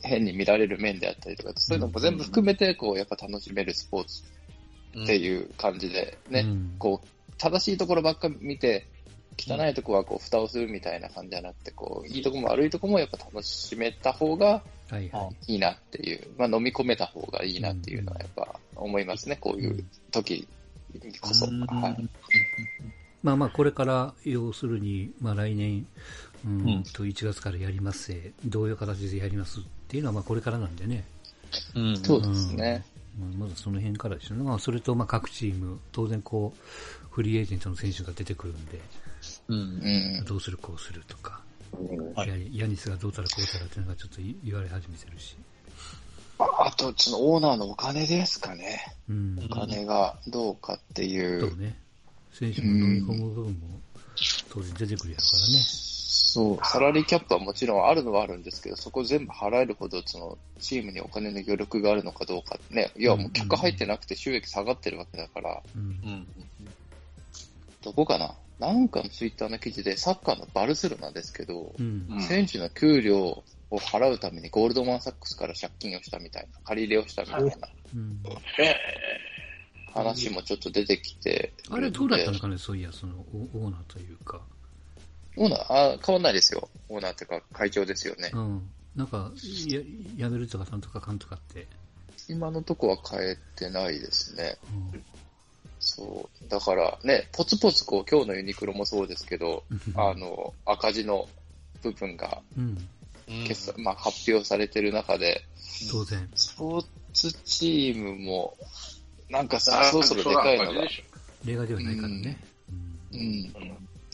[0.02, 4.22] 変に見られる面であったりとか、そういうのも全部含めて、こう、やっぱ楽しめるスポーツ
[5.02, 6.74] っていう感じでね、うん。
[6.78, 8.86] こう、正しいところばっか見て、
[9.38, 15.52] 汚いところはこう、蓋をするみたいな感じじゃなくて、こう、いいところも悪いところもやっぱ楽しめた方がはいはい。
[15.52, 20.46] いいなっていう、まあ飲み込めた方がいいなっていうのはやっぱ思いますね、こういう時
[21.20, 21.46] こそ。
[21.46, 22.08] うんはい。
[23.22, 25.86] まあまあ、これから、要するに、まあ来年、
[26.46, 31.04] うんうんと1月からやりますせ、どういう形でやりますっていうのは、まあこれからなんでね。
[31.74, 32.84] うんそうですね。
[33.36, 34.44] まずその辺からですよね。
[34.44, 38.80] まあそれと、まあ各チーム、当然こう、フリーエージェントの選手が出てくるんで、
[39.48, 40.24] うんうん。
[40.24, 41.42] どうするこうするとか、
[42.14, 45.36] はいやヤニスがどうたらこうたらっていうのがちょっと言われ始めてるし。
[46.38, 48.80] あと、そのオーナーのお金ですかね。
[49.08, 49.38] うん。
[49.44, 51.40] お金がどうかっていう。
[51.40, 51.76] そうね。
[52.32, 53.80] 選手も飲み込む部分も
[54.48, 55.64] 当然出てくるやろからね。
[56.10, 62.92] そう、サラリーキャップはもちろんあるのはあるんですけど、そこ全部払えるほど、その、チームにお金の余力があるのかどうかね。
[62.96, 65.84] いや、もう客入ってなくて収益下がってるわけだから、うんう。
[65.84, 66.26] ん
[67.82, 72.06] どこかななんかのツイッターの記事で、サッカーのバルセロナですけど、うん。
[72.10, 78.22] うん選手の給料を払うためにゴールドマンサックスから借金をしたみたいな、借り入れをしたみたいなうん。
[79.92, 84.40] 話もちょっと出てきてあれどうだったのかね、そういや、そのオオーナーというか。
[85.36, 86.68] オーナー、あ変わんないですよ。
[86.88, 88.30] オーナーっていうか会長ですよね。
[88.34, 88.70] うん。
[88.96, 89.30] なんか、
[89.68, 89.80] や、
[90.16, 91.68] やめるとかなんとかかんとかって。
[92.28, 94.56] 今のとこは変えてないですね。
[94.92, 95.04] うん
[95.98, 96.48] そう。
[96.48, 99.64] だからね、ポツポツこう、今日のユニクロもそうですけど、
[99.96, 101.28] あの、赤字の
[101.82, 102.78] 部分がうん。
[103.46, 105.44] 決算、まあ発表されてる中で、
[105.90, 106.30] 当然。
[106.34, 108.56] スポーツチームも、
[109.28, 110.88] なんかさ、そろそろでかいのが、
[111.44, 112.38] 例外ではないからね。
[113.12, 113.52] ううんん、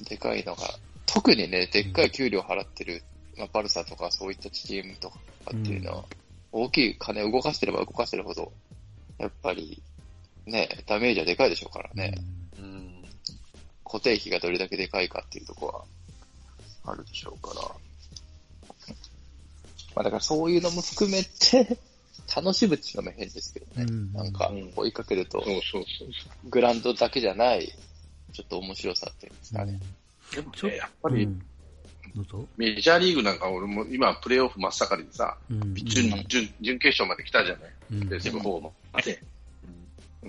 [0.08, 0.62] でかいのが、
[1.06, 3.04] 特にね、でっかい給料払ってる、
[3.36, 5.18] まあ、バルサとかそういったチームとか
[5.50, 6.04] っていうのは、
[6.50, 8.52] 大きい金を動かしてれば動かしてるほど、
[9.18, 9.80] やっぱり、
[10.46, 12.14] ね、ダメージはでかいでしょうからね。
[12.58, 13.04] うん
[13.84, 15.86] 固定費がどれだけでかいかっていうところ
[16.82, 17.62] はあるでしょうから。
[19.94, 21.78] まあだからそういうのも含めて、
[22.34, 23.84] 楽しむっていうのも変ですけどね。
[23.88, 26.50] うんなんかうん追いかけると、そうそうそう。
[26.50, 27.72] グラウンドだけじゃない、
[28.32, 29.80] ちょっと面白さっていうんですかね。
[30.34, 31.28] でもちょね、やっぱり。
[32.56, 37.72] メジャーリーグなんか俺も今プレーオフ真っ盛りでさ、うん準準準決勝まで来たじゃない。
[37.92, 38.72] うんベスト4の。
[39.04, 39.28] で、うん、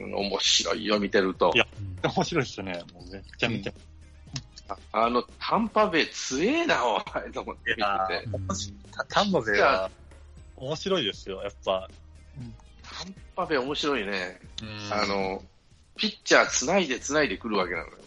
[0.03, 1.57] 面白いよ、見てるとい。
[1.57, 1.67] や
[2.03, 2.83] うん面白いですよね。
[2.93, 3.73] もうめっちゃ見て。
[4.67, 8.25] ああの、タンパベイ強えな、おい、と思って見てて。
[8.25, 8.47] うん
[8.91, 9.89] た丹波勢は
[10.57, 11.89] 面白いですよ、やっぱ。
[12.83, 14.39] タンパベイ面白いね。
[14.61, 15.43] うんあ、の、
[15.97, 17.97] ピッチャー繋いで繋いでくるわけなのよ。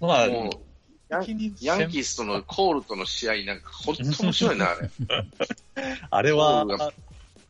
[0.00, 0.68] まあ、もう、
[1.10, 4.90] ヤンヤンキースとのコールとの試合なんか本当面白いな、あれ。
[6.10, 6.66] あれは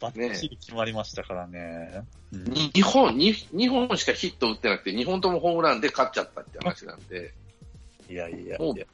[0.00, 2.04] バッチリ決まりましたからね。
[2.32, 7.32] うんに日本、に日本しかヒット打ってなくて、2本ともホームランで勝っちゃったって話なんで、
[8.08, 8.87] いやいやもういや。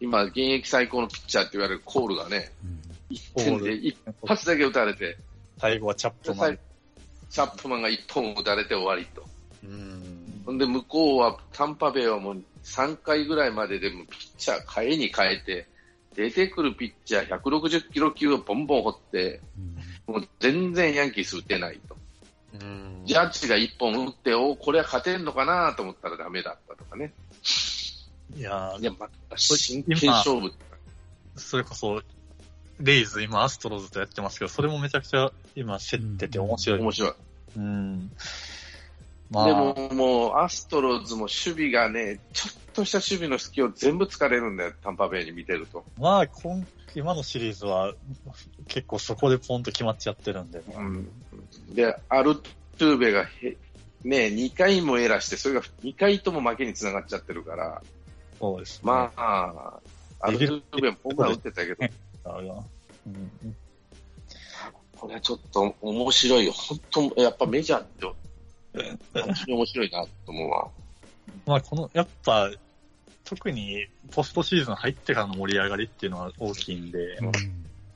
[0.00, 5.18] 今、現役最高のピッチャーって言われるコールがね、うん1点で一発だけ打たれて、
[5.58, 6.58] 最後はチャップマン。
[7.28, 9.24] チャップマンが1本打たれて終わりと。
[9.64, 10.42] うん。
[10.46, 15.66] ほんで、向こうは、タンパベイはもう3回ぐらいまででもピッチャー変えに変えて、
[16.14, 21.96] 出てくるピッチャー160キロ級をボンボン掘って、うんもう全然ヤンキース打てないと。
[22.60, 27.12] うんジャッジが1本打って、おこれは勝てんのかなと思ったらダメだったとかね。
[28.36, 30.52] いやいや、また真剣勝負。
[31.36, 32.02] それこそ、
[32.80, 36.80] レイズ、今、アストロズとやってますけど、それもめちゃくちゃ今、競ってて面白い。
[36.80, 37.12] 面白い。
[37.56, 38.10] うん。
[39.30, 45.84] まあ、でも、もう、アストロズも守備がね、ちょっとした守備の隙を全部突かれるんだよ、タンパベイに見てると。
[45.98, 47.94] まあ、今、今のシリーズは、
[48.68, 51.08] 結構そこでポンと決まっちゃってるんで、うん、
[51.74, 53.56] で、アルトゥーベがへ、
[54.02, 57.82] ね、2回もエラーして、それが2回とも負けにつながっちゃってるから、
[58.38, 58.80] そうですね。
[58.84, 59.80] まあ、
[60.20, 61.84] アルトゥーベもホームラン打ってたけど、
[62.24, 63.56] あ、うん
[64.96, 66.52] これはちょっと面白いよ。
[66.52, 66.80] 本
[67.14, 68.14] 当、やっぱメジャーって、本
[69.14, 70.68] 当に面白いなと思うわ。
[71.46, 72.50] まあ、この、やっぱ、
[73.30, 77.16] 特にポストシーズン入ってからの盛り上がりっていうのは大きいんで、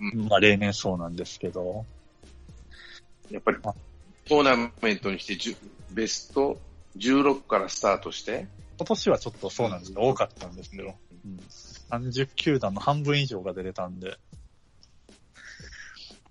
[0.01, 0.29] うん。
[0.29, 1.85] まあ、例年そうなんですけど、
[3.33, 5.57] やっぱり、トーナメントにして
[5.91, 6.61] ベスト
[6.97, 8.47] 16からスタートして、
[8.79, 10.95] 今年はちょっとそうなんですけど、多かったんですけど、
[11.25, 11.41] うん、
[11.91, 14.17] 30球団の半分以上が出れたんで、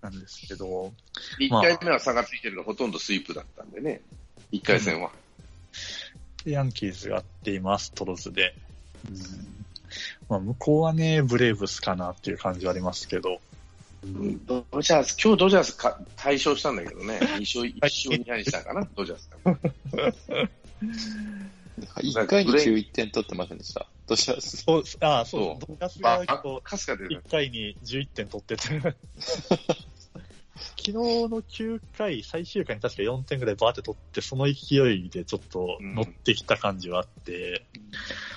[0.01, 0.93] なんですけど、
[1.41, 3.99] 1回目は差がついてるのほとんどスイープだったんでね、
[4.53, 5.11] 1回戦は。
[6.45, 8.62] ヤンキーズがあって今、アストロズで、うん
[10.29, 13.39] まあ、向こうはね、ブレーブスかなっていう感じはありますけど、
[14.03, 14.45] うん。
[14.45, 20.49] ドジャース、今日ドジャースか大勝したんだけどね、2勝、1勝2敗にしたかな、ドジャースが。
[21.95, 23.87] 1回に11点取ってませんでした？
[24.07, 28.63] どうしたそう、ああ、そう、そドガスバがこカスカでう、1回に11点取ってて、
[30.55, 37.65] 昨日の9回、最終回に確か4点ぐらいバーって取って、その勢いでちょっと乗ってきた感じはあって、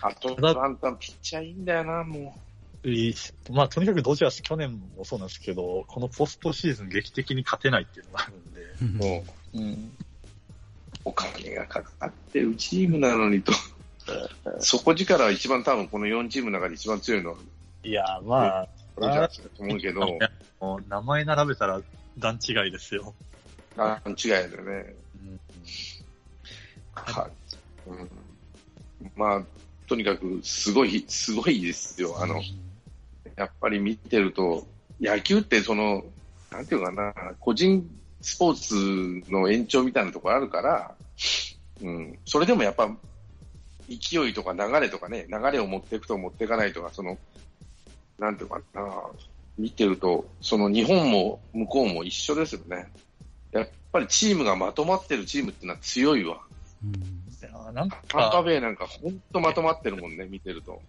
[0.00, 2.36] あと、ランタンピッチャーいいんだよな、も
[2.84, 3.14] いい
[3.50, 8.88] まあ、とにかくドジャース去年もそうなんですけど、このポストシーズン劇的に勝てないっていうのがあるんで、うん。
[8.88, 9.10] う。
[9.10, 9.24] も
[9.54, 9.92] う、うん。
[11.04, 13.52] お金がかかってるチームなのにと。
[14.60, 17.36] 底力は一番多分この4チームの中で一番強いのは。
[17.82, 20.18] いや、まあ、ドジャースだと思うけど、
[20.88, 21.82] 名前並べたら
[22.18, 23.14] 段違いですよ。
[23.76, 24.94] あ違いだよね。
[25.24, 25.40] うん
[26.96, 27.90] はい。
[27.90, 28.10] うん、
[29.14, 29.42] まあ、
[29.86, 32.16] とにかくすごい、すごいですよ。
[32.20, 32.40] あの、
[33.36, 34.66] やっぱり見てると、
[35.00, 36.04] 野球ってその、
[36.50, 37.88] なんていうかな、個人
[38.22, 40.94] スポーツの延長みたいなところあるから、
[41.82, 42.90] うん、それでもやっぱ、
[43.88, 47.18] 勢いとか流れとかね、流れを持っていくと持っていかないとか、その、
[48.18, 48.82] なんていうかな、
[49.58, 52.86] 見てると、その日本も向こうも一緒ですよね。
[53.52, 56.40] やっぱりチームがまとまってるチームっていうのは強いわ。
[56.84, 57.26] うん
[57.72, 60.80] なんタンベイなんか本当まとまってるもんね、見てると。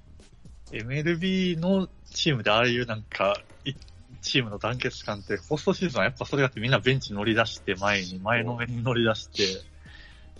[0.72, 3.74] MLB のチームでああいうなんか、い
[4.22, 9.62] チームの団結感って、ポストシーズンはやっぱそれだってみんなベンチ乗り出して前に、前のめりに乗り出して、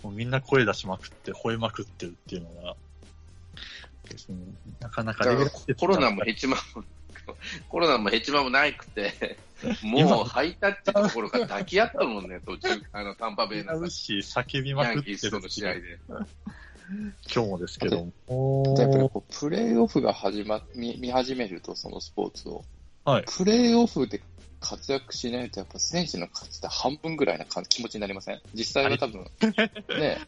[0.02, 2.76] もうみんな声出しまくって、吠えまくってるっていうのが、
[4.08, 5.24] 別になかなか
[5.78, 6.84] コロナもヘチマも、
[7.68, 9.38] コロナもヘチマもないくて、
[9.82, 15.98] もうハイタッチどころか抱き合ったもんね、 途中、あの、タンパベイな叫びまヤンくってるキースとの試合で。
[17.32, 19.08] 今日もですけどやっぱりも。
[19.10, 22.64] こうプレーオフが始ま、見見始めると、そのスポーツを。
[23.04, 23.24] はい。
[23.26, 24.22] プレーオフで
[24.60, 28.40] 活躍しないと、やっぱ選手の価値って半分ぐらいな感気持ちになりません？
[28.54, 29.24] 実際は多分、
[29.98, 30.18] ね、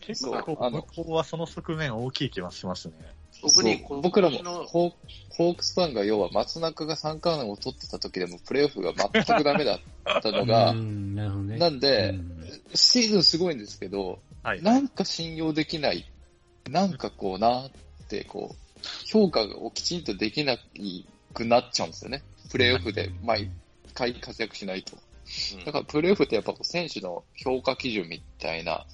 [0.00, 2.94] 結構、あの向こうはその側面大きい気はしますね。
[3.48, 4.92] 特にそう僕らものホー
[5.30, 9.80] ホークスファンが要は松中が三冠王を取ってた時でもプレーオフが全くダメだ
[10.18, 11.58] ったのが、 うん、なるほどね。
[11.58, 12.34] なんでうん
[12.74, 14.62] シーズンすごいんですけど、はい。
[14.62, 16.10] なんか信用できない、
[16.68, 17.70] なんかこうなっ
[18.08, 18.56] て、こう、
[19.06, 20.56] 評価をきちんとできな
[21.32, 22.22] くなっちゃうんですよね。
[22.50, 23.50] プレーオフで毎
[23.94, 24.96] 回活躍しないと。
[25.64, 28.84] だからプレーオフってやっぱこう選手の評価基準みたいな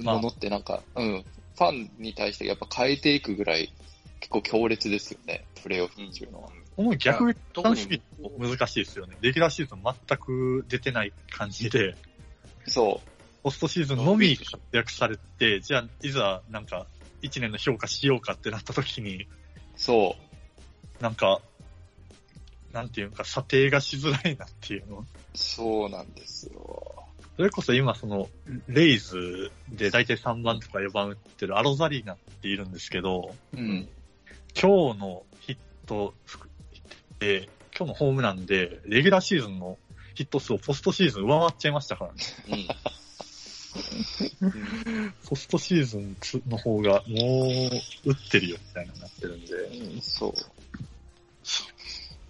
[0.00, 1.24] ものってなんか、うん、
[1.62, 3.72] ファンに対してやっぱ変えていくぐらい
[4.20, 6.50] 結構強烈ですよね、プレーオフっていうのは。
[6.76, 8.02] この逆に特に楽し
[8.40, 9.16] み難しいですよね。
[9.20, 11.96] レギュラーシーズン全く出てない感じで、
[12.66, 13.08] そう。
[13.42, 16.86] ポストシーズンのみ活躍されて、じゃあ、いざ、なんか、
[17.20, 19.26] 一年の評価しようかってなった時に、
[19.76, 20.16] そ
[21.00, 21.02] う。
[21.02, 21.40] なんか、
[22.72, 25.04] なんていうか、査定がしづらいなっていうの。
[25.34, 26.91] そうなんですよ。
[27.36, 28.28] それこそ今、その、
[28.68, 33.88] レイズで大体3番とか4番打ってるアロザリーナっているんですけど、うん。
[34.54, 36.14] 今日のヒット
[37.18, 39.78] で、今日のホームランで、レギュラーシーズンの
[40.14, 42.18] ヒット数をポストシーズン上回っちゃいましたからね。
[42.52, 42.66] うん
[45.26, 46.16] ポストシーズン
[46.46, 47.70] の方がも
[48.04, 49.54] う打ってるよみたいなになってるんで。
[49.54, 50.32] うんそう。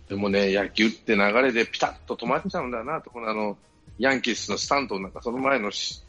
[0.09, 3.59] でもね、野球って流れでピタッと止まっちゃうんだなと、このあの、
[3.99, 6.03] ヤンキースのスタントンなんか、その前のシ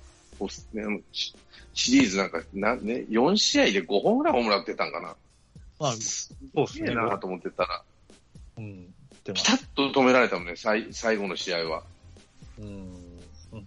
[1.74, 5.16] シリーズなんかな、ね、4試合で5本ぐらいホームラン打ってたんかな。
[5.80, 6.88] まあ、すそうですね。
[6.88, 7.84] げえなと思ってたら、
[8.58, 8.94] うん。
[9.26, 11.84] ピ、タッと止められたもんね、最最後の試合は。
[12.60, 12.66] うん。
[13.54, 13.66] うん。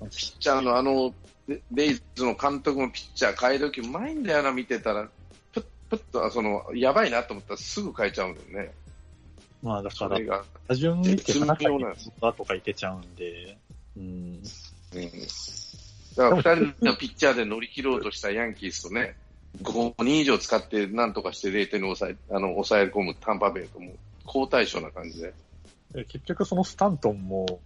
[0.00, 1.14] ピッチャーのあの、
[1.46, 5.08] レレイズの監督もピッチャー変えるときうまいんだよな、見てたら。
[5.52, 8.74] プップッと、あその、やばいなと思ったらすぐ変えちゃうんだよね。
[9.64, 10.44] まあだから。
[10.68, 13.56] 打順見て絶妙中になんですとかいけちゃうんで、
[13.96, 14.04] うん。
[14.04, 15.10] うん。
[16.16, 19.16] だから二人のピッチャーで乗り切ろうとしたヤンキースとね、
[19.62, 23.92] 5人以上使ってなんとかして0点に抑え、あの、抑え込むタンパベイとも、
[24.26, 25.32] 好対象な感じで。
[25.92, 27.60] で結局そのスタントンも、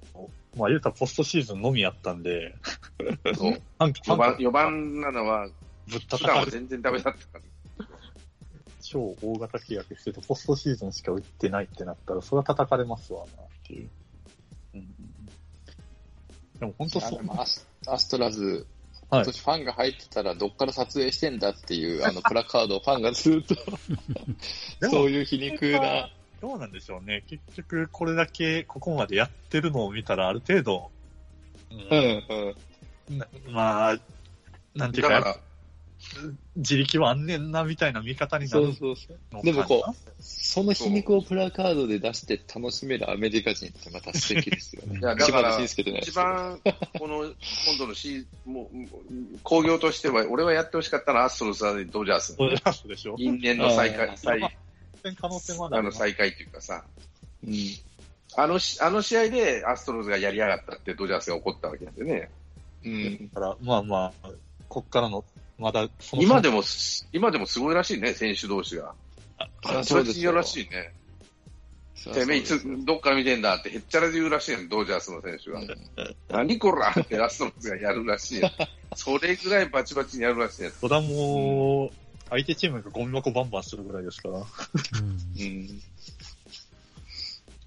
[0.56, 2.54] まあ言うたらポストシーズンのみやったんで、
[3.34, 3.52] そう。
[3.52, 5.48] ファン4番、4番なのは、
[5.88, 7.40] ぶっ普段は叩かれて全然ダメだったから。
[8.88, 13.90] 超大型契約してて、ポストシーズンしか打ってないってなったら、それは叩かれますわな、っていう。
[14.74, 14.94] うん、
[16.58, 18.64] でも本当そうアスアストラズ、はい
[19.10, 23.54] 今年ファンが入ってたらどっから撮影してんだっていうあのプラカードをファンがずっと、
[24.90, 26.10] そういう皮肉な、
[26.42, 27.24] どうなんでしょうね。
[27.26, 30.90] 結局、これだけここまでやってるのを見たら、ある程度、
[31.70, 32.54] ううん
[33.08, 33.18] うん。
[33.18, 33.98] なまあ、
[34.74, 35.36] なんていうか、だから、
[36.56, 39.16] 自力はあんねんな、みたいな見方になるそうそうそう。
[39.32, 39.52] のかな。
[39.52, 44.98] でもこう、その皮肉をプラカードで出して楽しめるアメリカ人ってまた素敵ですよね。
[44.98, 46.60] いやだから一けど番、
[46.98, 47.34] この、今
[47.78, 52.34] 度のシー もう、工業としては、俺はやってほしかったのはアストロズはドジャース。
[52.34, 53.14] そうでしょ。
[53.18, 54.56] 因縁の再あ開、再、
[55.16, 56.84] 可能性もあるあの再開っていうかさ、
[57.46, 57.54] うん。
[58.36, 62.30] あのし、あの試合でアストロズがやりやがったってドジャースが怒ったわけなんでね。
[62.84, 63.28] うん。
[63.34, 64.30] だから、まあまあ、
[64.68, 65.24] こっからの、
[65.58, 66.62] まだ、今でも、
[67.12, 68.94] 今でもすごいらしいね、選手同士が。
[69.38, 70.94] あバチバチに言うらしいね。
[71.94, 75.60] そうてめえいつそうですよ、どっから見てんだってへっちゃらで言うらしいね、ドジャースの選手が。
[75.60, 75.68] うん
[76.28, 78.52] 何こらってアストロズがやるらしいね。
[78.94, 80.70] それぐらいバチバチにやるらしいね。
[80.80, 81.90] それはもう、
[82.30, 84.34] 相手チームがゴミ箱バンバンするぐらいですから。
[84.36, 85.82] うんうん。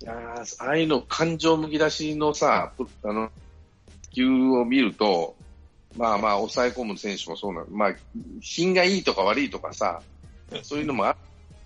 [0.01, 3.29] いやーああいうの感情むき出しのさ、プあの、
[4.13, 5.35] 球を見ると、
[5.97, 7.67] まあまあ抑え込む選手もそうなの。
[7.69, 7.95] まあ、
[8.41, 10.01] 品がいいとか悪いとかさ、
[10.63, 11.17] そういうのもある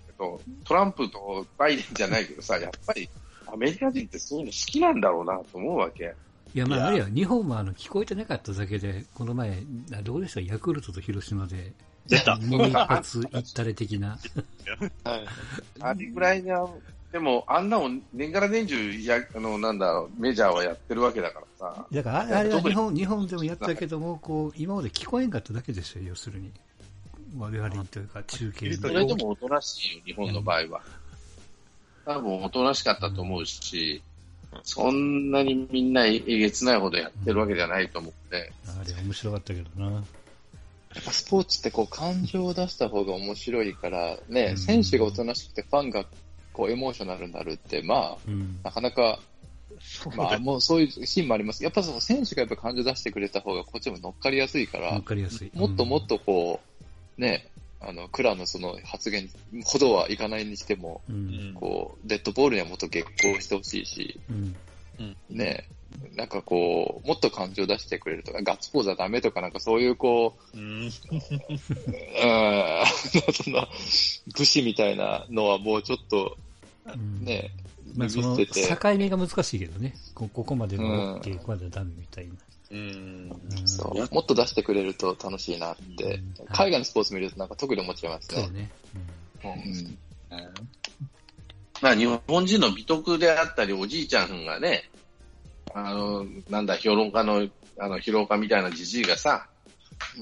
[0.06, 3.08] けど、トランプとバイデンじゃないけどさ、やっぱり
[3.46, 6.14] アメリカ人ってそういうの好きなんだろうなと思うわけ。
[6.54, 9.62] いや、まあ、あれや、日本もあの、聞こえてなかっただけで、この前、
[9.92, 10.40] あどうでした？
[10.40, 11.72] ヤクルトと広島で、
[12.06, 12.36] 出た。
[12.36, 14.16] もう一発いったれ的な。
[15.04, 15.26] はい。
[15.80, 16.66] あれぐらいな、
[17.16, 21.86] でもあんなもん年がら年中や、あの、なんだろう、メジャーはやってるわけだからさ。
[21.90, 26.52] だから、あれは日本、日本でもやったけども、こう、今まで聞こえんかっただけですよ、要するに。
[27.38, 28.74] 我々にというか、中継に。
[28.76, 30.82] それでもおとなしいよ、日本の場合は。
[32.04, 34.02] 多分おとなしかったと思うし、
[34.62, 38.52] そんなにみんなえげつないほどやってるわけじゃないと思って。
[38.66, 39.90] あれ面白かったけどな。
[39.90, 46.04] やっぱスポーツってこう感情を出した方が面白いから、ね、うん選手がおとなしくてファンが
[46.56, 49.20] こうエモーショナルになるって、まうんあ、なかなか、
[50.16, 51.62] まあ、もうそういうシーンもあります。
[51.62, 55.52] やっぱその選手がやっぱ感情出してくれた方がこっちも乗っかりやすいかわら、かりやすい。
[55.54, 56.60] もっともっとこ
[57.18, 57.50] う、ね、
[57.80, 59.28] あの、クラのその発言
[59.66, 61.14] ほどはいかないにしても、うん。
[61.14, 61.18] う
[61.50, 61.54] ん。
[61.54, 64.56] こう、デッドボールにはもっと激高してほしいし、うん。
[65.28, 65.68] ね、
[66.14, 70.82] なんかこう、もっと感情出してくれるとか、ガッツポーズはダメとか、なんかそういうこう、うん。
[70.82, 70.90] うん、
[73.32, 73.68] そんな、
[74.34, 76.36] 武士みたいなのはもうちょっと、
[76.94, 77.50] うんね、
[77.94, 79.94] まあ、その、見せて境目が難しいけどね。
[80.14, 82.32] こここまではうん OK、ここまではダメみたいな。
[82.70, 82.78] うん。
[82.78, 88.42] うんそう、もっと出してくれると楽しいなってうん、海外のスポーツ見るとなんか特に思っちゃいますね。
[88.42, 88.70] そうね。
[89.44, 89.98] うん
[91.82, 94.90] まあ、日本人の美徳であったり、おじいちゃんがね、
[95.74, 97.46] あの、なんだ、評論家の、
[97.78, 99.46] あの、評論家みたいなじじいがさ、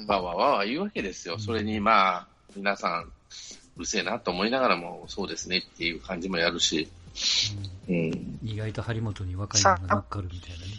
[0.08, 1.38] わわわわ言うわけですよ。
[1.38, 3.12] それに、まあ、皆さん、
[3.76, 6.88] うるせえなと思いながらも、そうですねっていう感じもやるし、
[7.88, 7.94] うん。
[7.94, 10.72] うん意外と張本に若いのが乗っかるみたいなね。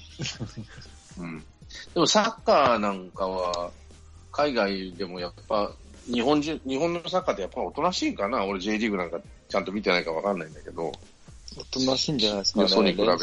[1.19, 1.39] うん。
[1.93, 3.71] でもサッカーなんかは、
[4.31, 5.71] 海外でもやっぱ、
[6.05, 8.45] 日本人、日本のサッカーってやっぱおとなしいんかな？
[8.45, 9.19] 俺 J リーグなんか
[9.49, 10.91] ちゃんと見てないかわかんないんだけど。
[11.57, 12.63] おとなしいんじゃないですかね。
[12.63, 13.17] よそに比べたら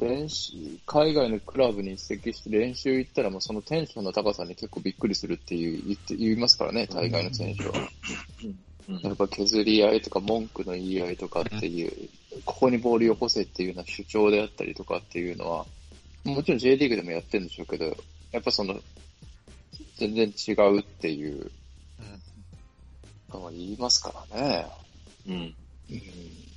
[0.00, 0.52] 練習
[0.86, 7.72] 海外のクラブに移籍して練習行ったらもうそのテンションの高さに結構びっくりするっていう言って言いますからね、大概の選手は。
[8.44, 12.08] うんやっぱ削り合いとか文句の言い合いとかっていう、
[12.44, 15.66] ここにボールよこせっていうような主張であったりとかっていうのは、
[16.24, 17.96] もちろん J リーグでもやってるんでしょうけど、
[18.32, 18.80] やっぱその、
[19.98, 21.50] 全然違うっていう
[23.32, 24.66] のは言いますからね。
[25.28, 25.34] うん。
[25.34, 26.51] うん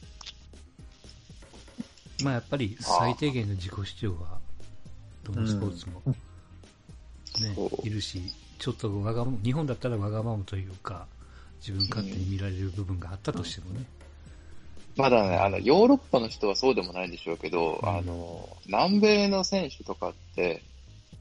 [2.23, 4.39] まあやっぱり最低限の自己主張は、
[5.23, 8.21] どのスポーツも、ねいるし、
[8.59, 11.07] ちょっとわがまま、日本だったらわがままというか、
[11.59, 13.85] 自分勝手に見られる部分があったとしてもね。
[14.95, 20.63] まだね、あの、ヨーロッパの人はそうでもないんでしょうけど、うんあの、南米の選手とかって、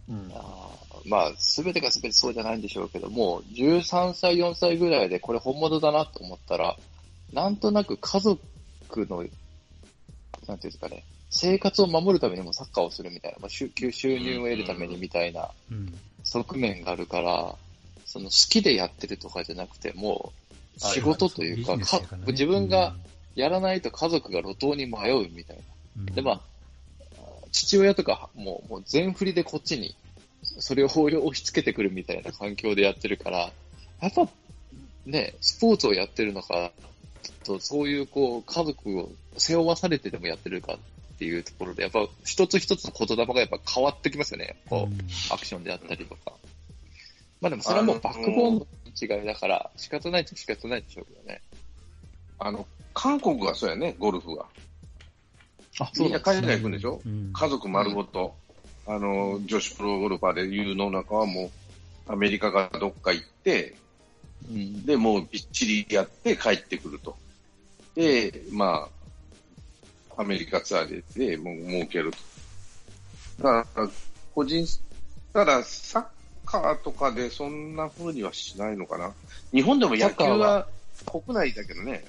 [0.08, 0.30] うん。
[0.32, 6.76] あーまあ、すべてがすべてそうじゃないんでしょうけども、13歳、4歳ぐらいでこれ本物だなと思ったら、
[7.32, 8.38] なんとなく家族
[9.06, 9.24] の、
[10.46, 15.98] なんていうんですかね、生活を守るためにもサッカーをするみたいな、まあ、収収入を得るためにみたいなうん。
[16.24, 17.54] 側面があるから、
[18.06, 20.32] その好きでやってるとかじゃなくて、も
[20.76, 22.94] う仕事というか、か自分が、
[23.34, 25.62] やらないと家族が路頭に迷うみたいな。
[25.98, 26.06] うん。
[26.06, 26.40] で、まあ、
[27.52, 29.94] 父親とかもうもう全振りでこっちに、
[30.42, 33.50] それを押し付けてくるみたいな環境でやってるから、
[34.00, 34.28] やっぱ、
[35.06, 36.72] ね、スポーツをやってるのか、
[37.44, 44.56] とそういうこう、家族を背負わされてでもやってるかっていうところで、やっぱ一つ一つの言霊がやっぱ変わってきますよね。
[44.68, 44.98] こう、うん
[45.30, 46.32] アクションであったりとか。
[47.40, 48.66] まあでもそれはもうバックボーンの
[49.00, 51.42] 違いだから、仕方ないっちゃ仕方ないでしょうけどね。
[52.38, 54.46] あの、韓国がそうやね、ゴルフが。
[55.80, 57.00] あ、みんな海外行くんでしょ？
[57.04, 58.34] うん家族丸ごと。
[58.86, 61.50] あの、女子プロゴルファーでいうの中はも
[62.08, 63.74] う、アメリカがどっか行って、
[64.50, 64.84] うん。
[64.84, 67.16] で、もうびっちりやって帰ってくると。
[67.94, 68.88] で、ま
[70.16, 72.18] あ、アメリカツアーで、で、もう儲けると。
[73.42, 73.88] だから、
[74.34, 74.66] 個人、
[75.32, 76.04] ただ、サッ
[76.44, 79.12] カーとかでそんな風にはしないのかな。
[79.52, 80.66] 日本でも野球はは
[81.06, 82.04] 国内だけどね。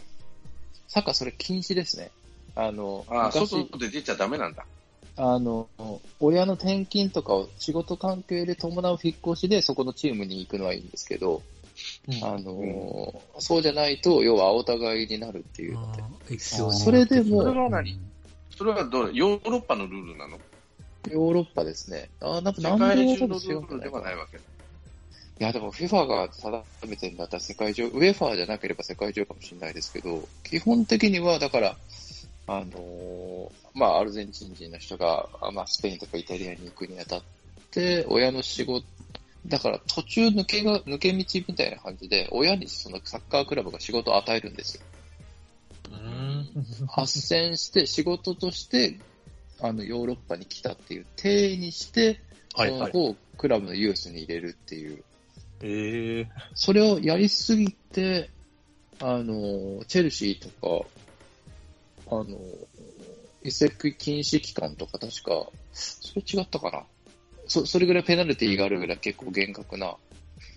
[0.87, 2.11] サッカーそれ禁止ですね。
[2.55, 4.65] あの、あ外で出ちゃダメなんだ。
[5.17, 5.69] あの、
[6.19, 11.41] 親の転勤とかを仕事関係で伴う引っ越しでそこのチームに行くのはいいんですけど、
[12.23, 16.03] あの、そうじゃないと、要は青互いになるっていうので。
[16.39, 17.99] それでもそれは何？
[18.57, 20.39] それはどれヨーロッパのルールなの？
[21.11, 22.09] ヨーロッパですね。
[22.21, 24.37] あ、なんか世南米のルールでないかないわけ。
[24.37, 24.43] だ。
[25.37, 31.75] いや、でも FIFA が定めてるんだったら世界中、ウェファーじゃなければ世界中かもしれないですけど、基本的には、だから、
[32.47, 37.21] あのーまあ、アルゼンチン人の人が、あまあ、スペインとかイタリアに行くにあたっ
[37.71, 38.85] て、親の仕事、
[39.47, 44.83] だから途中抜けが、抜け道みたいな感じで、親にそのサッカークラブが仕事を与えるんですよ。
[45.91, 46.49] うん。
[46.87, 48.99] 斡旋して、仕事として、
[49.61, 52.19] あの、ヨーロッパに来たっていう体にして、
[52.55, 52.79] はいはい。
[52.79, 55.03] その子をクラブのユースに入れるっていう。
[55.61, 58.29] ええそれをやりすぎて、
[58.99, 60.87] あの、チェルシーとか、
[62.07, 62.25] あの、
[63.43, 66.83] 移籍禁止期間とか確か、それ違ったかな？
[67.47, 69.95] そ、それぐらいペナルティーがあるぐらい結構厳格な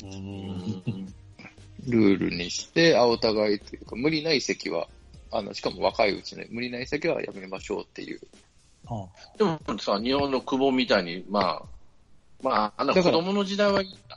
[0.02, 1.12] うん。
[1.86, 4.88] ルールにして、あお互いというか、無理な移籍は、
[5.30, 8.20] あの、しかも若いうちに無理な移籍はやめましょうっていう。
[8.86, 11.62] あでもさ、日本の久保みたいに、まあ、
[12.42, 14.16] まあ、あの子供の時代はいいんだ。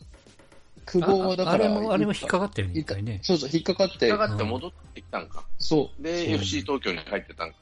[0.86, 3.20] 久保はだから、ああれも、あれも引っかかったよね、一回ね。
[3.24, 5.44] そうそう、引っかかって引っ、かかって戻ってきたんか。
[5.58, 7.56] そう、で、そう FC 東京に入ってたんか。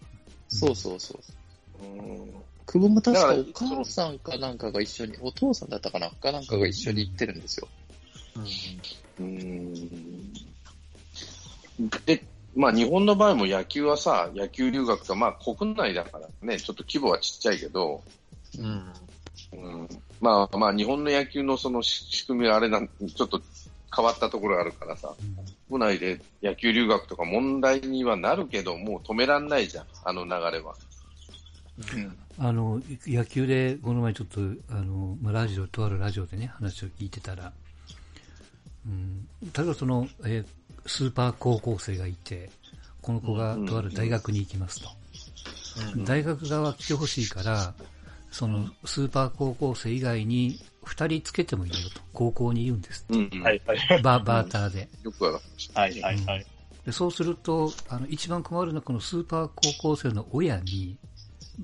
[0.47, 1.85] そうそうそう。
[1.85, 7.67] うん久保も確かお母さんかなんかが一緒に、お父さんだったかなかなんかが一緒に行ってるんですよ。
[9.19, 10.33] うん
[12.05, 12.23] で、
[12.55, 18.03] まあ日本の場合も野球はさ、野球留学がまあ国内だからね、ちょっと規模はちっちゃいけど、
[18.59, 18.93] うん。
[19.51, 19.55] う
[19.85, 19.87] ん、
[20.21, 23.41] まあまあ、日本の野球のその仕組みはあれなん、ちょっと
[23.95, 25.15] 変わったところがあるからさ、
[25.67, 30.75] 国内で野球留学とか問題にはなるけど、もう止めらんないじゃん、あの流れは。
[32.37, 37.51] あの、野球で、この前ちょっと、あの、まあ、ラジオ、とあるラジオでね、話を聞いてたら、
[38.85, 42.49] うん、例えばその、えースーパー高校生がいて、
[43.01, 44.89] この子がとある大学に行きますと。
[46.05, 47.73] 大学側来てほしいから、
[48.31, 53.05] そのスーパー高校生以外に2人つけてもいいよと、高校に言うんです。
[53.09, 54.01] うんうんはい、はい。
[54.01, 54.89] ババーターで。
[55.03, 55.81] よくわかりました。
[55.81, 56.45] はい、はい、はい。
[56.85, 61.08] でそうすると、あの、一番困るのはこのスーパー高校生の親に、はい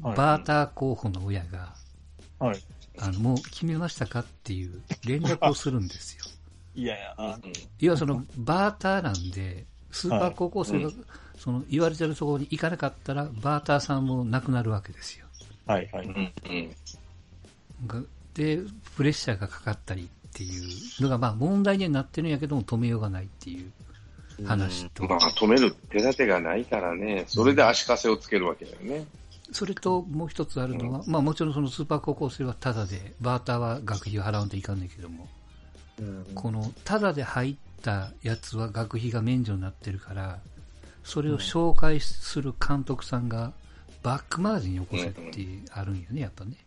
[0.02, 1.74] バーター候補の親が、
[2.40, 2.60] はい。
[3.00, 6.26] あの、もう決めましたかっていう連絡をするんですよ。
[6.76, 7.40] いやいや、あ
[7.80, 10.90] 要はその、バーターなんで、スーパー高校生が、
[11.38, 15.26] その、言われてるところに行かなかったら、バーターさんも亡くなるわけですよ。
[15.66, 16.06] はい、はい。
[16.06, 16.20] うんう
[16.54, 16.76] ん
[17.88, 18.02] が
[18.34, 18.60] で、
[18.96, 20.64] プレッシャーがかかったりっていう
[21.02, 23.66] のが、まあ問題にはなってるんやけども止めようがないってい
[24.42, 29.06] う話と、まあ、止める手立てがないからね、それで足かせをつけるわけだよね。
[29.52, 35.28] それともう一つあるのは、まあもちろんそのスーパー高校生はタダで、バーターは学費を払わんといかんねんけども、
[36.34, 40.40] このタダで入ったやつは学費が免除になってるから、
[41.04, 43.54] それを紹介する監督さんが
[44.02, 46.58] バックマージンよこせってあるんよね、やっぱね。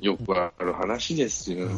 [0.00, 1.68] よくある話ですよ。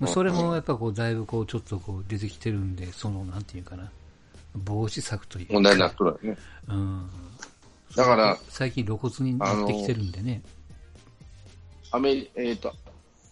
[0.00, 3.90] まあそれもやっぱこうだいぶこうちょっとこう出てきてるんで、そのなんていうかな、
[4.54, 5.52] 防止策というか。
[5.54, 6.36] 問題になっとるわね。
[6.68, 7.08] うん。
[7.96, 10.42] だから、最近露骨になってきてるんでね。
[11.90, 12.72] アメリ、えっ、と、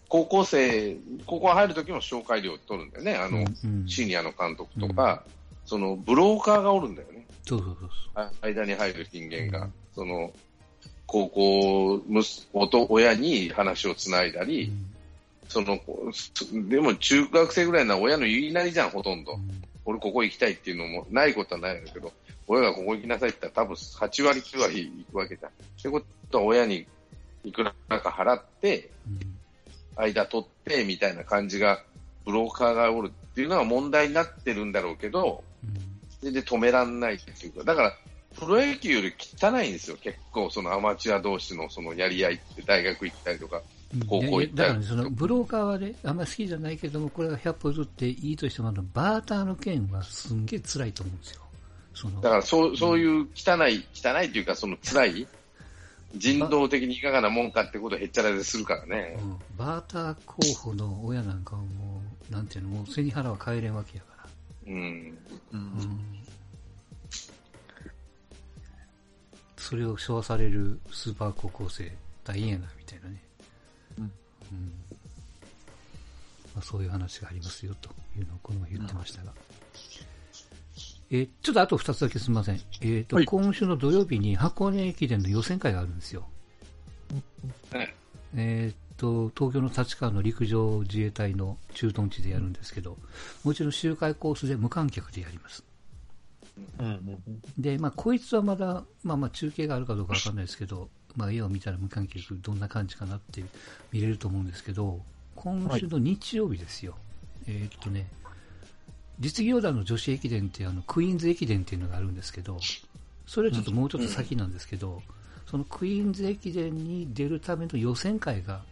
[0.08, 0.96] 高校生、
[1.26, 3.14] 高校入るときも紹介料取るんだよね。
[3.16, 5.24] あの、うんシニアの監督とか、
[5.64, 7.26] その、ブローカーがおるんだよね。
[7.44, 9.64] そうそうそうあ間に入る人間が。
[9.64, 10.32] うんその、
[11.06, 14.44] 高校、息子と親に話をつないだ。
[14.44, 14.92] り、うん
[15.52, 15.78] その、
[16.70, 19.38] でも中学生ぐらいな親の言いなりじゃん、ほとんど。
[19.84, 22.10] 俺ここ行きたいっていうのもないことはないんだけど、
[22.52, 25.50] 親がここ行きなさいって言ったら多分8割9割行くわけじゃん。
[25.50, 26.86] ってことは親に
[27.44, 29.32] いくらか払って、うん
[29.94, 31.84] 間取ってみたいな感じが、
[32.24, 35.92] ブローカーがおるっていうのは問題になってるんだろうけど、うん
[36.22, 37.92] 全然止めらんないっていうか、だから、
[38.38, 43.60] プロ野球より汚いんですよ、結構、そのアマチュア同士のそのやり合いって、大学行ったりとか。
[44.08, 51.41] 高校行ったね、そのブローカーはね、あんまり好きじゃないけども、これが100歩譲っていいとしても、あのバーターの件はすんげえ辛いと思うんですよ。
[51.94, 55.26] そのだからそう、そういう汚い、汚いというか、その辛い、
[56.16, 59.18] 人道的にいかがなもんかってことをへっちゃらでするからね。
[59.20, 64.28] うんバーター候補の親なんかはもう、なんていうの、もう背に腹は帰れんわけやから。
[64.66, 64.74] うん。
[64.74, 65.18] うん
[65.52, 66.22] うん
[69.56, 71.90] それを称されるスーパー高校生
[72.24, 73.22] 大変やな、みたいなね。
[73.96, 74.06] うんう
[74.54, 74.72] ん
[76.54, 77.88] まあ、そういう話がありますよ、と
[78.18, 79.32] いうのをこの前言ってましたが。
[81.12, 82.60] えーちょっとあと2つだけすみません。
[82.80, 86.26] えっ、と、はい今週の土曜日に箱根駅伝の予選会があるんですよ。
[87.70, 87.94] はい
[88.34, 92.96] えっと、東京の立川の陸上自衛隊の駐屯地でやるんですけど、
[93.44, 95.62] もちろん周回コースで無観客でやります。
[96.78, 103.42] うんうんで、まあ、こいつはまだ、まあまあ、中継があるかどうかわかんないですけど、まあ、絵を見たら無観客どんな感じかなって
[103.90, 105.00] 見れると思うんですけど、
[105.34, 106.96] 今週の日曜日ですよ。
[107.46, 108.06] えーっとね、
[109.20, 112.58] 実業団の女子駅伝ってあの、クイーンズ駅伝っていうのがあるんですけど、
[113.26, 115.02] それはちょっともうちょっと先なんですけど、
[115.46, 118.62] そのクイーンズ駅伝に出るための予選会が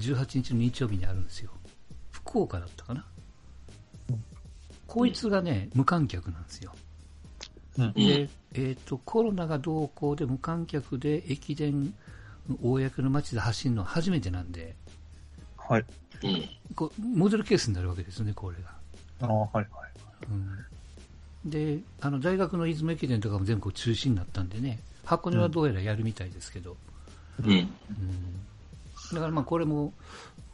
[0.00, 1.50] 18日の日曜日にあるんですよ。
[2.10, 3.04] 福岡だったかな？
[4.86, 6.72] こいつがね、無観客なんですよ。
[7.78, 11.92] うんで、えっ、と、コロナがどうこうで無観客で駅伝、
[12.62, 14.76] 公の街で走るのは初めてなんで、
[15.56, 15.84] はい。
[16.22, 16.48] うん。
[16.76, 18.83] こうモデルケースになるわけですよね、これが。
[19.24, 19.66] ああ、はいはい。
[21.44, 26.76] うん、で、あの、大学の出雲駅伝とかも全部こう中止になったんでね、箱根はどうやらやるみたいですけど、
[27.44, 27.50] うん。
[27.50, 27.68] うん
[29.12, 29.92] だからまあこれも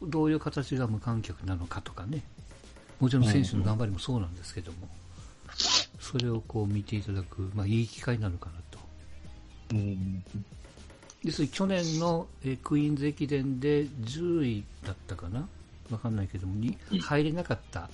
[0.02, 2.22] どういう形が無観客なのかとかね、
[2.98, 4.88] もちろん選手の頑張りもそうなんですけども、
[6.00, 8.78] それをこう見ていただく、まあいい機会なのかなと。
[9.72, 10.24] うん。
[11.22, 15.46] です去年の、えークイーンズ駅伝で10位だったかな？
[15.90, 17.88] わかんないけども、に入れなかった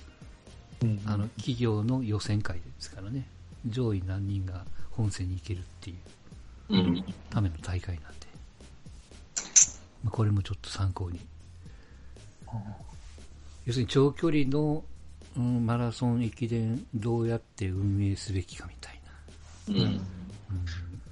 [0.83, 3.27] うんあの企業の予選会ですからね、
[3.65, 5.97] 上位何人が本戦に行けるっていう
[6.69, 7.03] うん。
[7.29, 8.27] ための大会なんで、
[10.03, 11.19] まあ、これもちょっと参考に。
[13.65, 14.83] 要するに長距離の、
[15.35, 19.01] うん、マラソン駅伝どうやって運営すべきかみたい
[19.67, 19.81] な。
[19.81, 19.91] うん。
[19.91, 19.95] い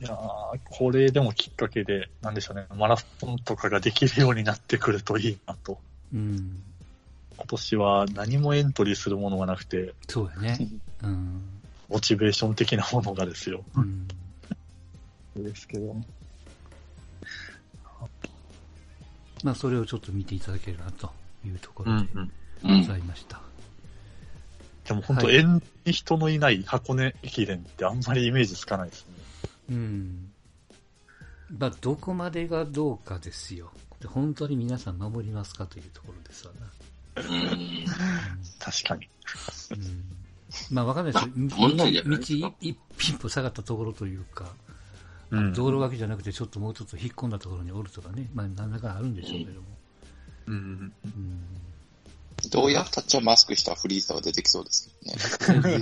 [0.02, 5.80] いやーこれでもきっかけで、なんでしょうね、マラソンとかができるようになってくるといいなと。
[6.14, 6.62] うん。
[7.38, 10.70] 今年は何もエントリーするものがなくて、そうやね。
[11.04, 11.42] うん。
[11.90, 13.64] モチベーション的なものがですよ。
[13.76, 14.08] うん。
[15.36, 15.96] ですけど。
[19.44, 21.12] まあ、それをちょっと見ていただければなと
[21.46, 22.32] いうところでうんうん。
[22.64, 23.42] うんございました。
[24.86, 29.14] でも本当、はい縁に人のいない箱根駅伝ってあんまりイメージつかないですね。
[29.72, 30.32] うん。
[31.60, 33.72] まあ、どこまでがどうかですよ。
[34.00, 36.68] で本当に皆さん守りますかというところですわな。
[37.16, 37.86] うん。
[38.60, 39.08] 確かに。
[39.72, 40.04] うん。
[40.72, 41.26] まあ、わかんないです。
[41.36, 44.46] 道道一一歩下がったところというか、
[45.32, 45.54] うん。
[45.54, 49.68] 道路脇じゃなくてちょっともうちょっと引っ込んだところにおるとかね、まあ、何らかあるんでしょうけども。
[50.48, 50.94] うん。
[51.06, 51.44] うん。
[52.50, 54.90] どうやったっちゃマスクしたフリーザは出てきそうです
[55.40, 55.78] けどね。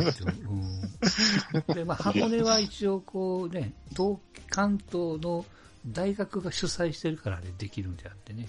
[1.68, 4.18] うん、で、まあ、箱根は一応こうね、東、
[4.50, 5.46] 関東の
[5.88, 7.98] 大学が主催してるからあれできるん。
[7.98, 8.48] であってね。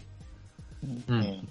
[0.84, 1.04] うん。
[1.08, 1.48] うん。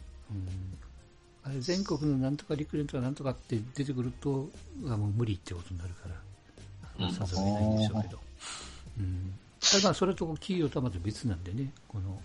[1.45, 4.49] あれ全国のなんとか陸連とかなんとかって出てくると、
[4.87, 8.19] あもう無理ってことになるから、うんさざるを得ないんでしょうけど。
[8.99, 9.33] うん。
[9.59, 12.21] ただまあ、それと企業とはまた別なんでね、この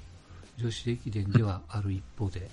[0.58, 2.48] 女子駅伝ではある一方で、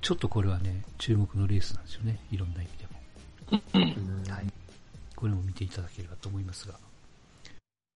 [0.00, 3.62] ちょっとこれはね、注目のレースなんですよね、いろんな意味でも。
[3.74, 4.46] うんはい。
[5.14, 6.74] これも見ていただければと思いますが。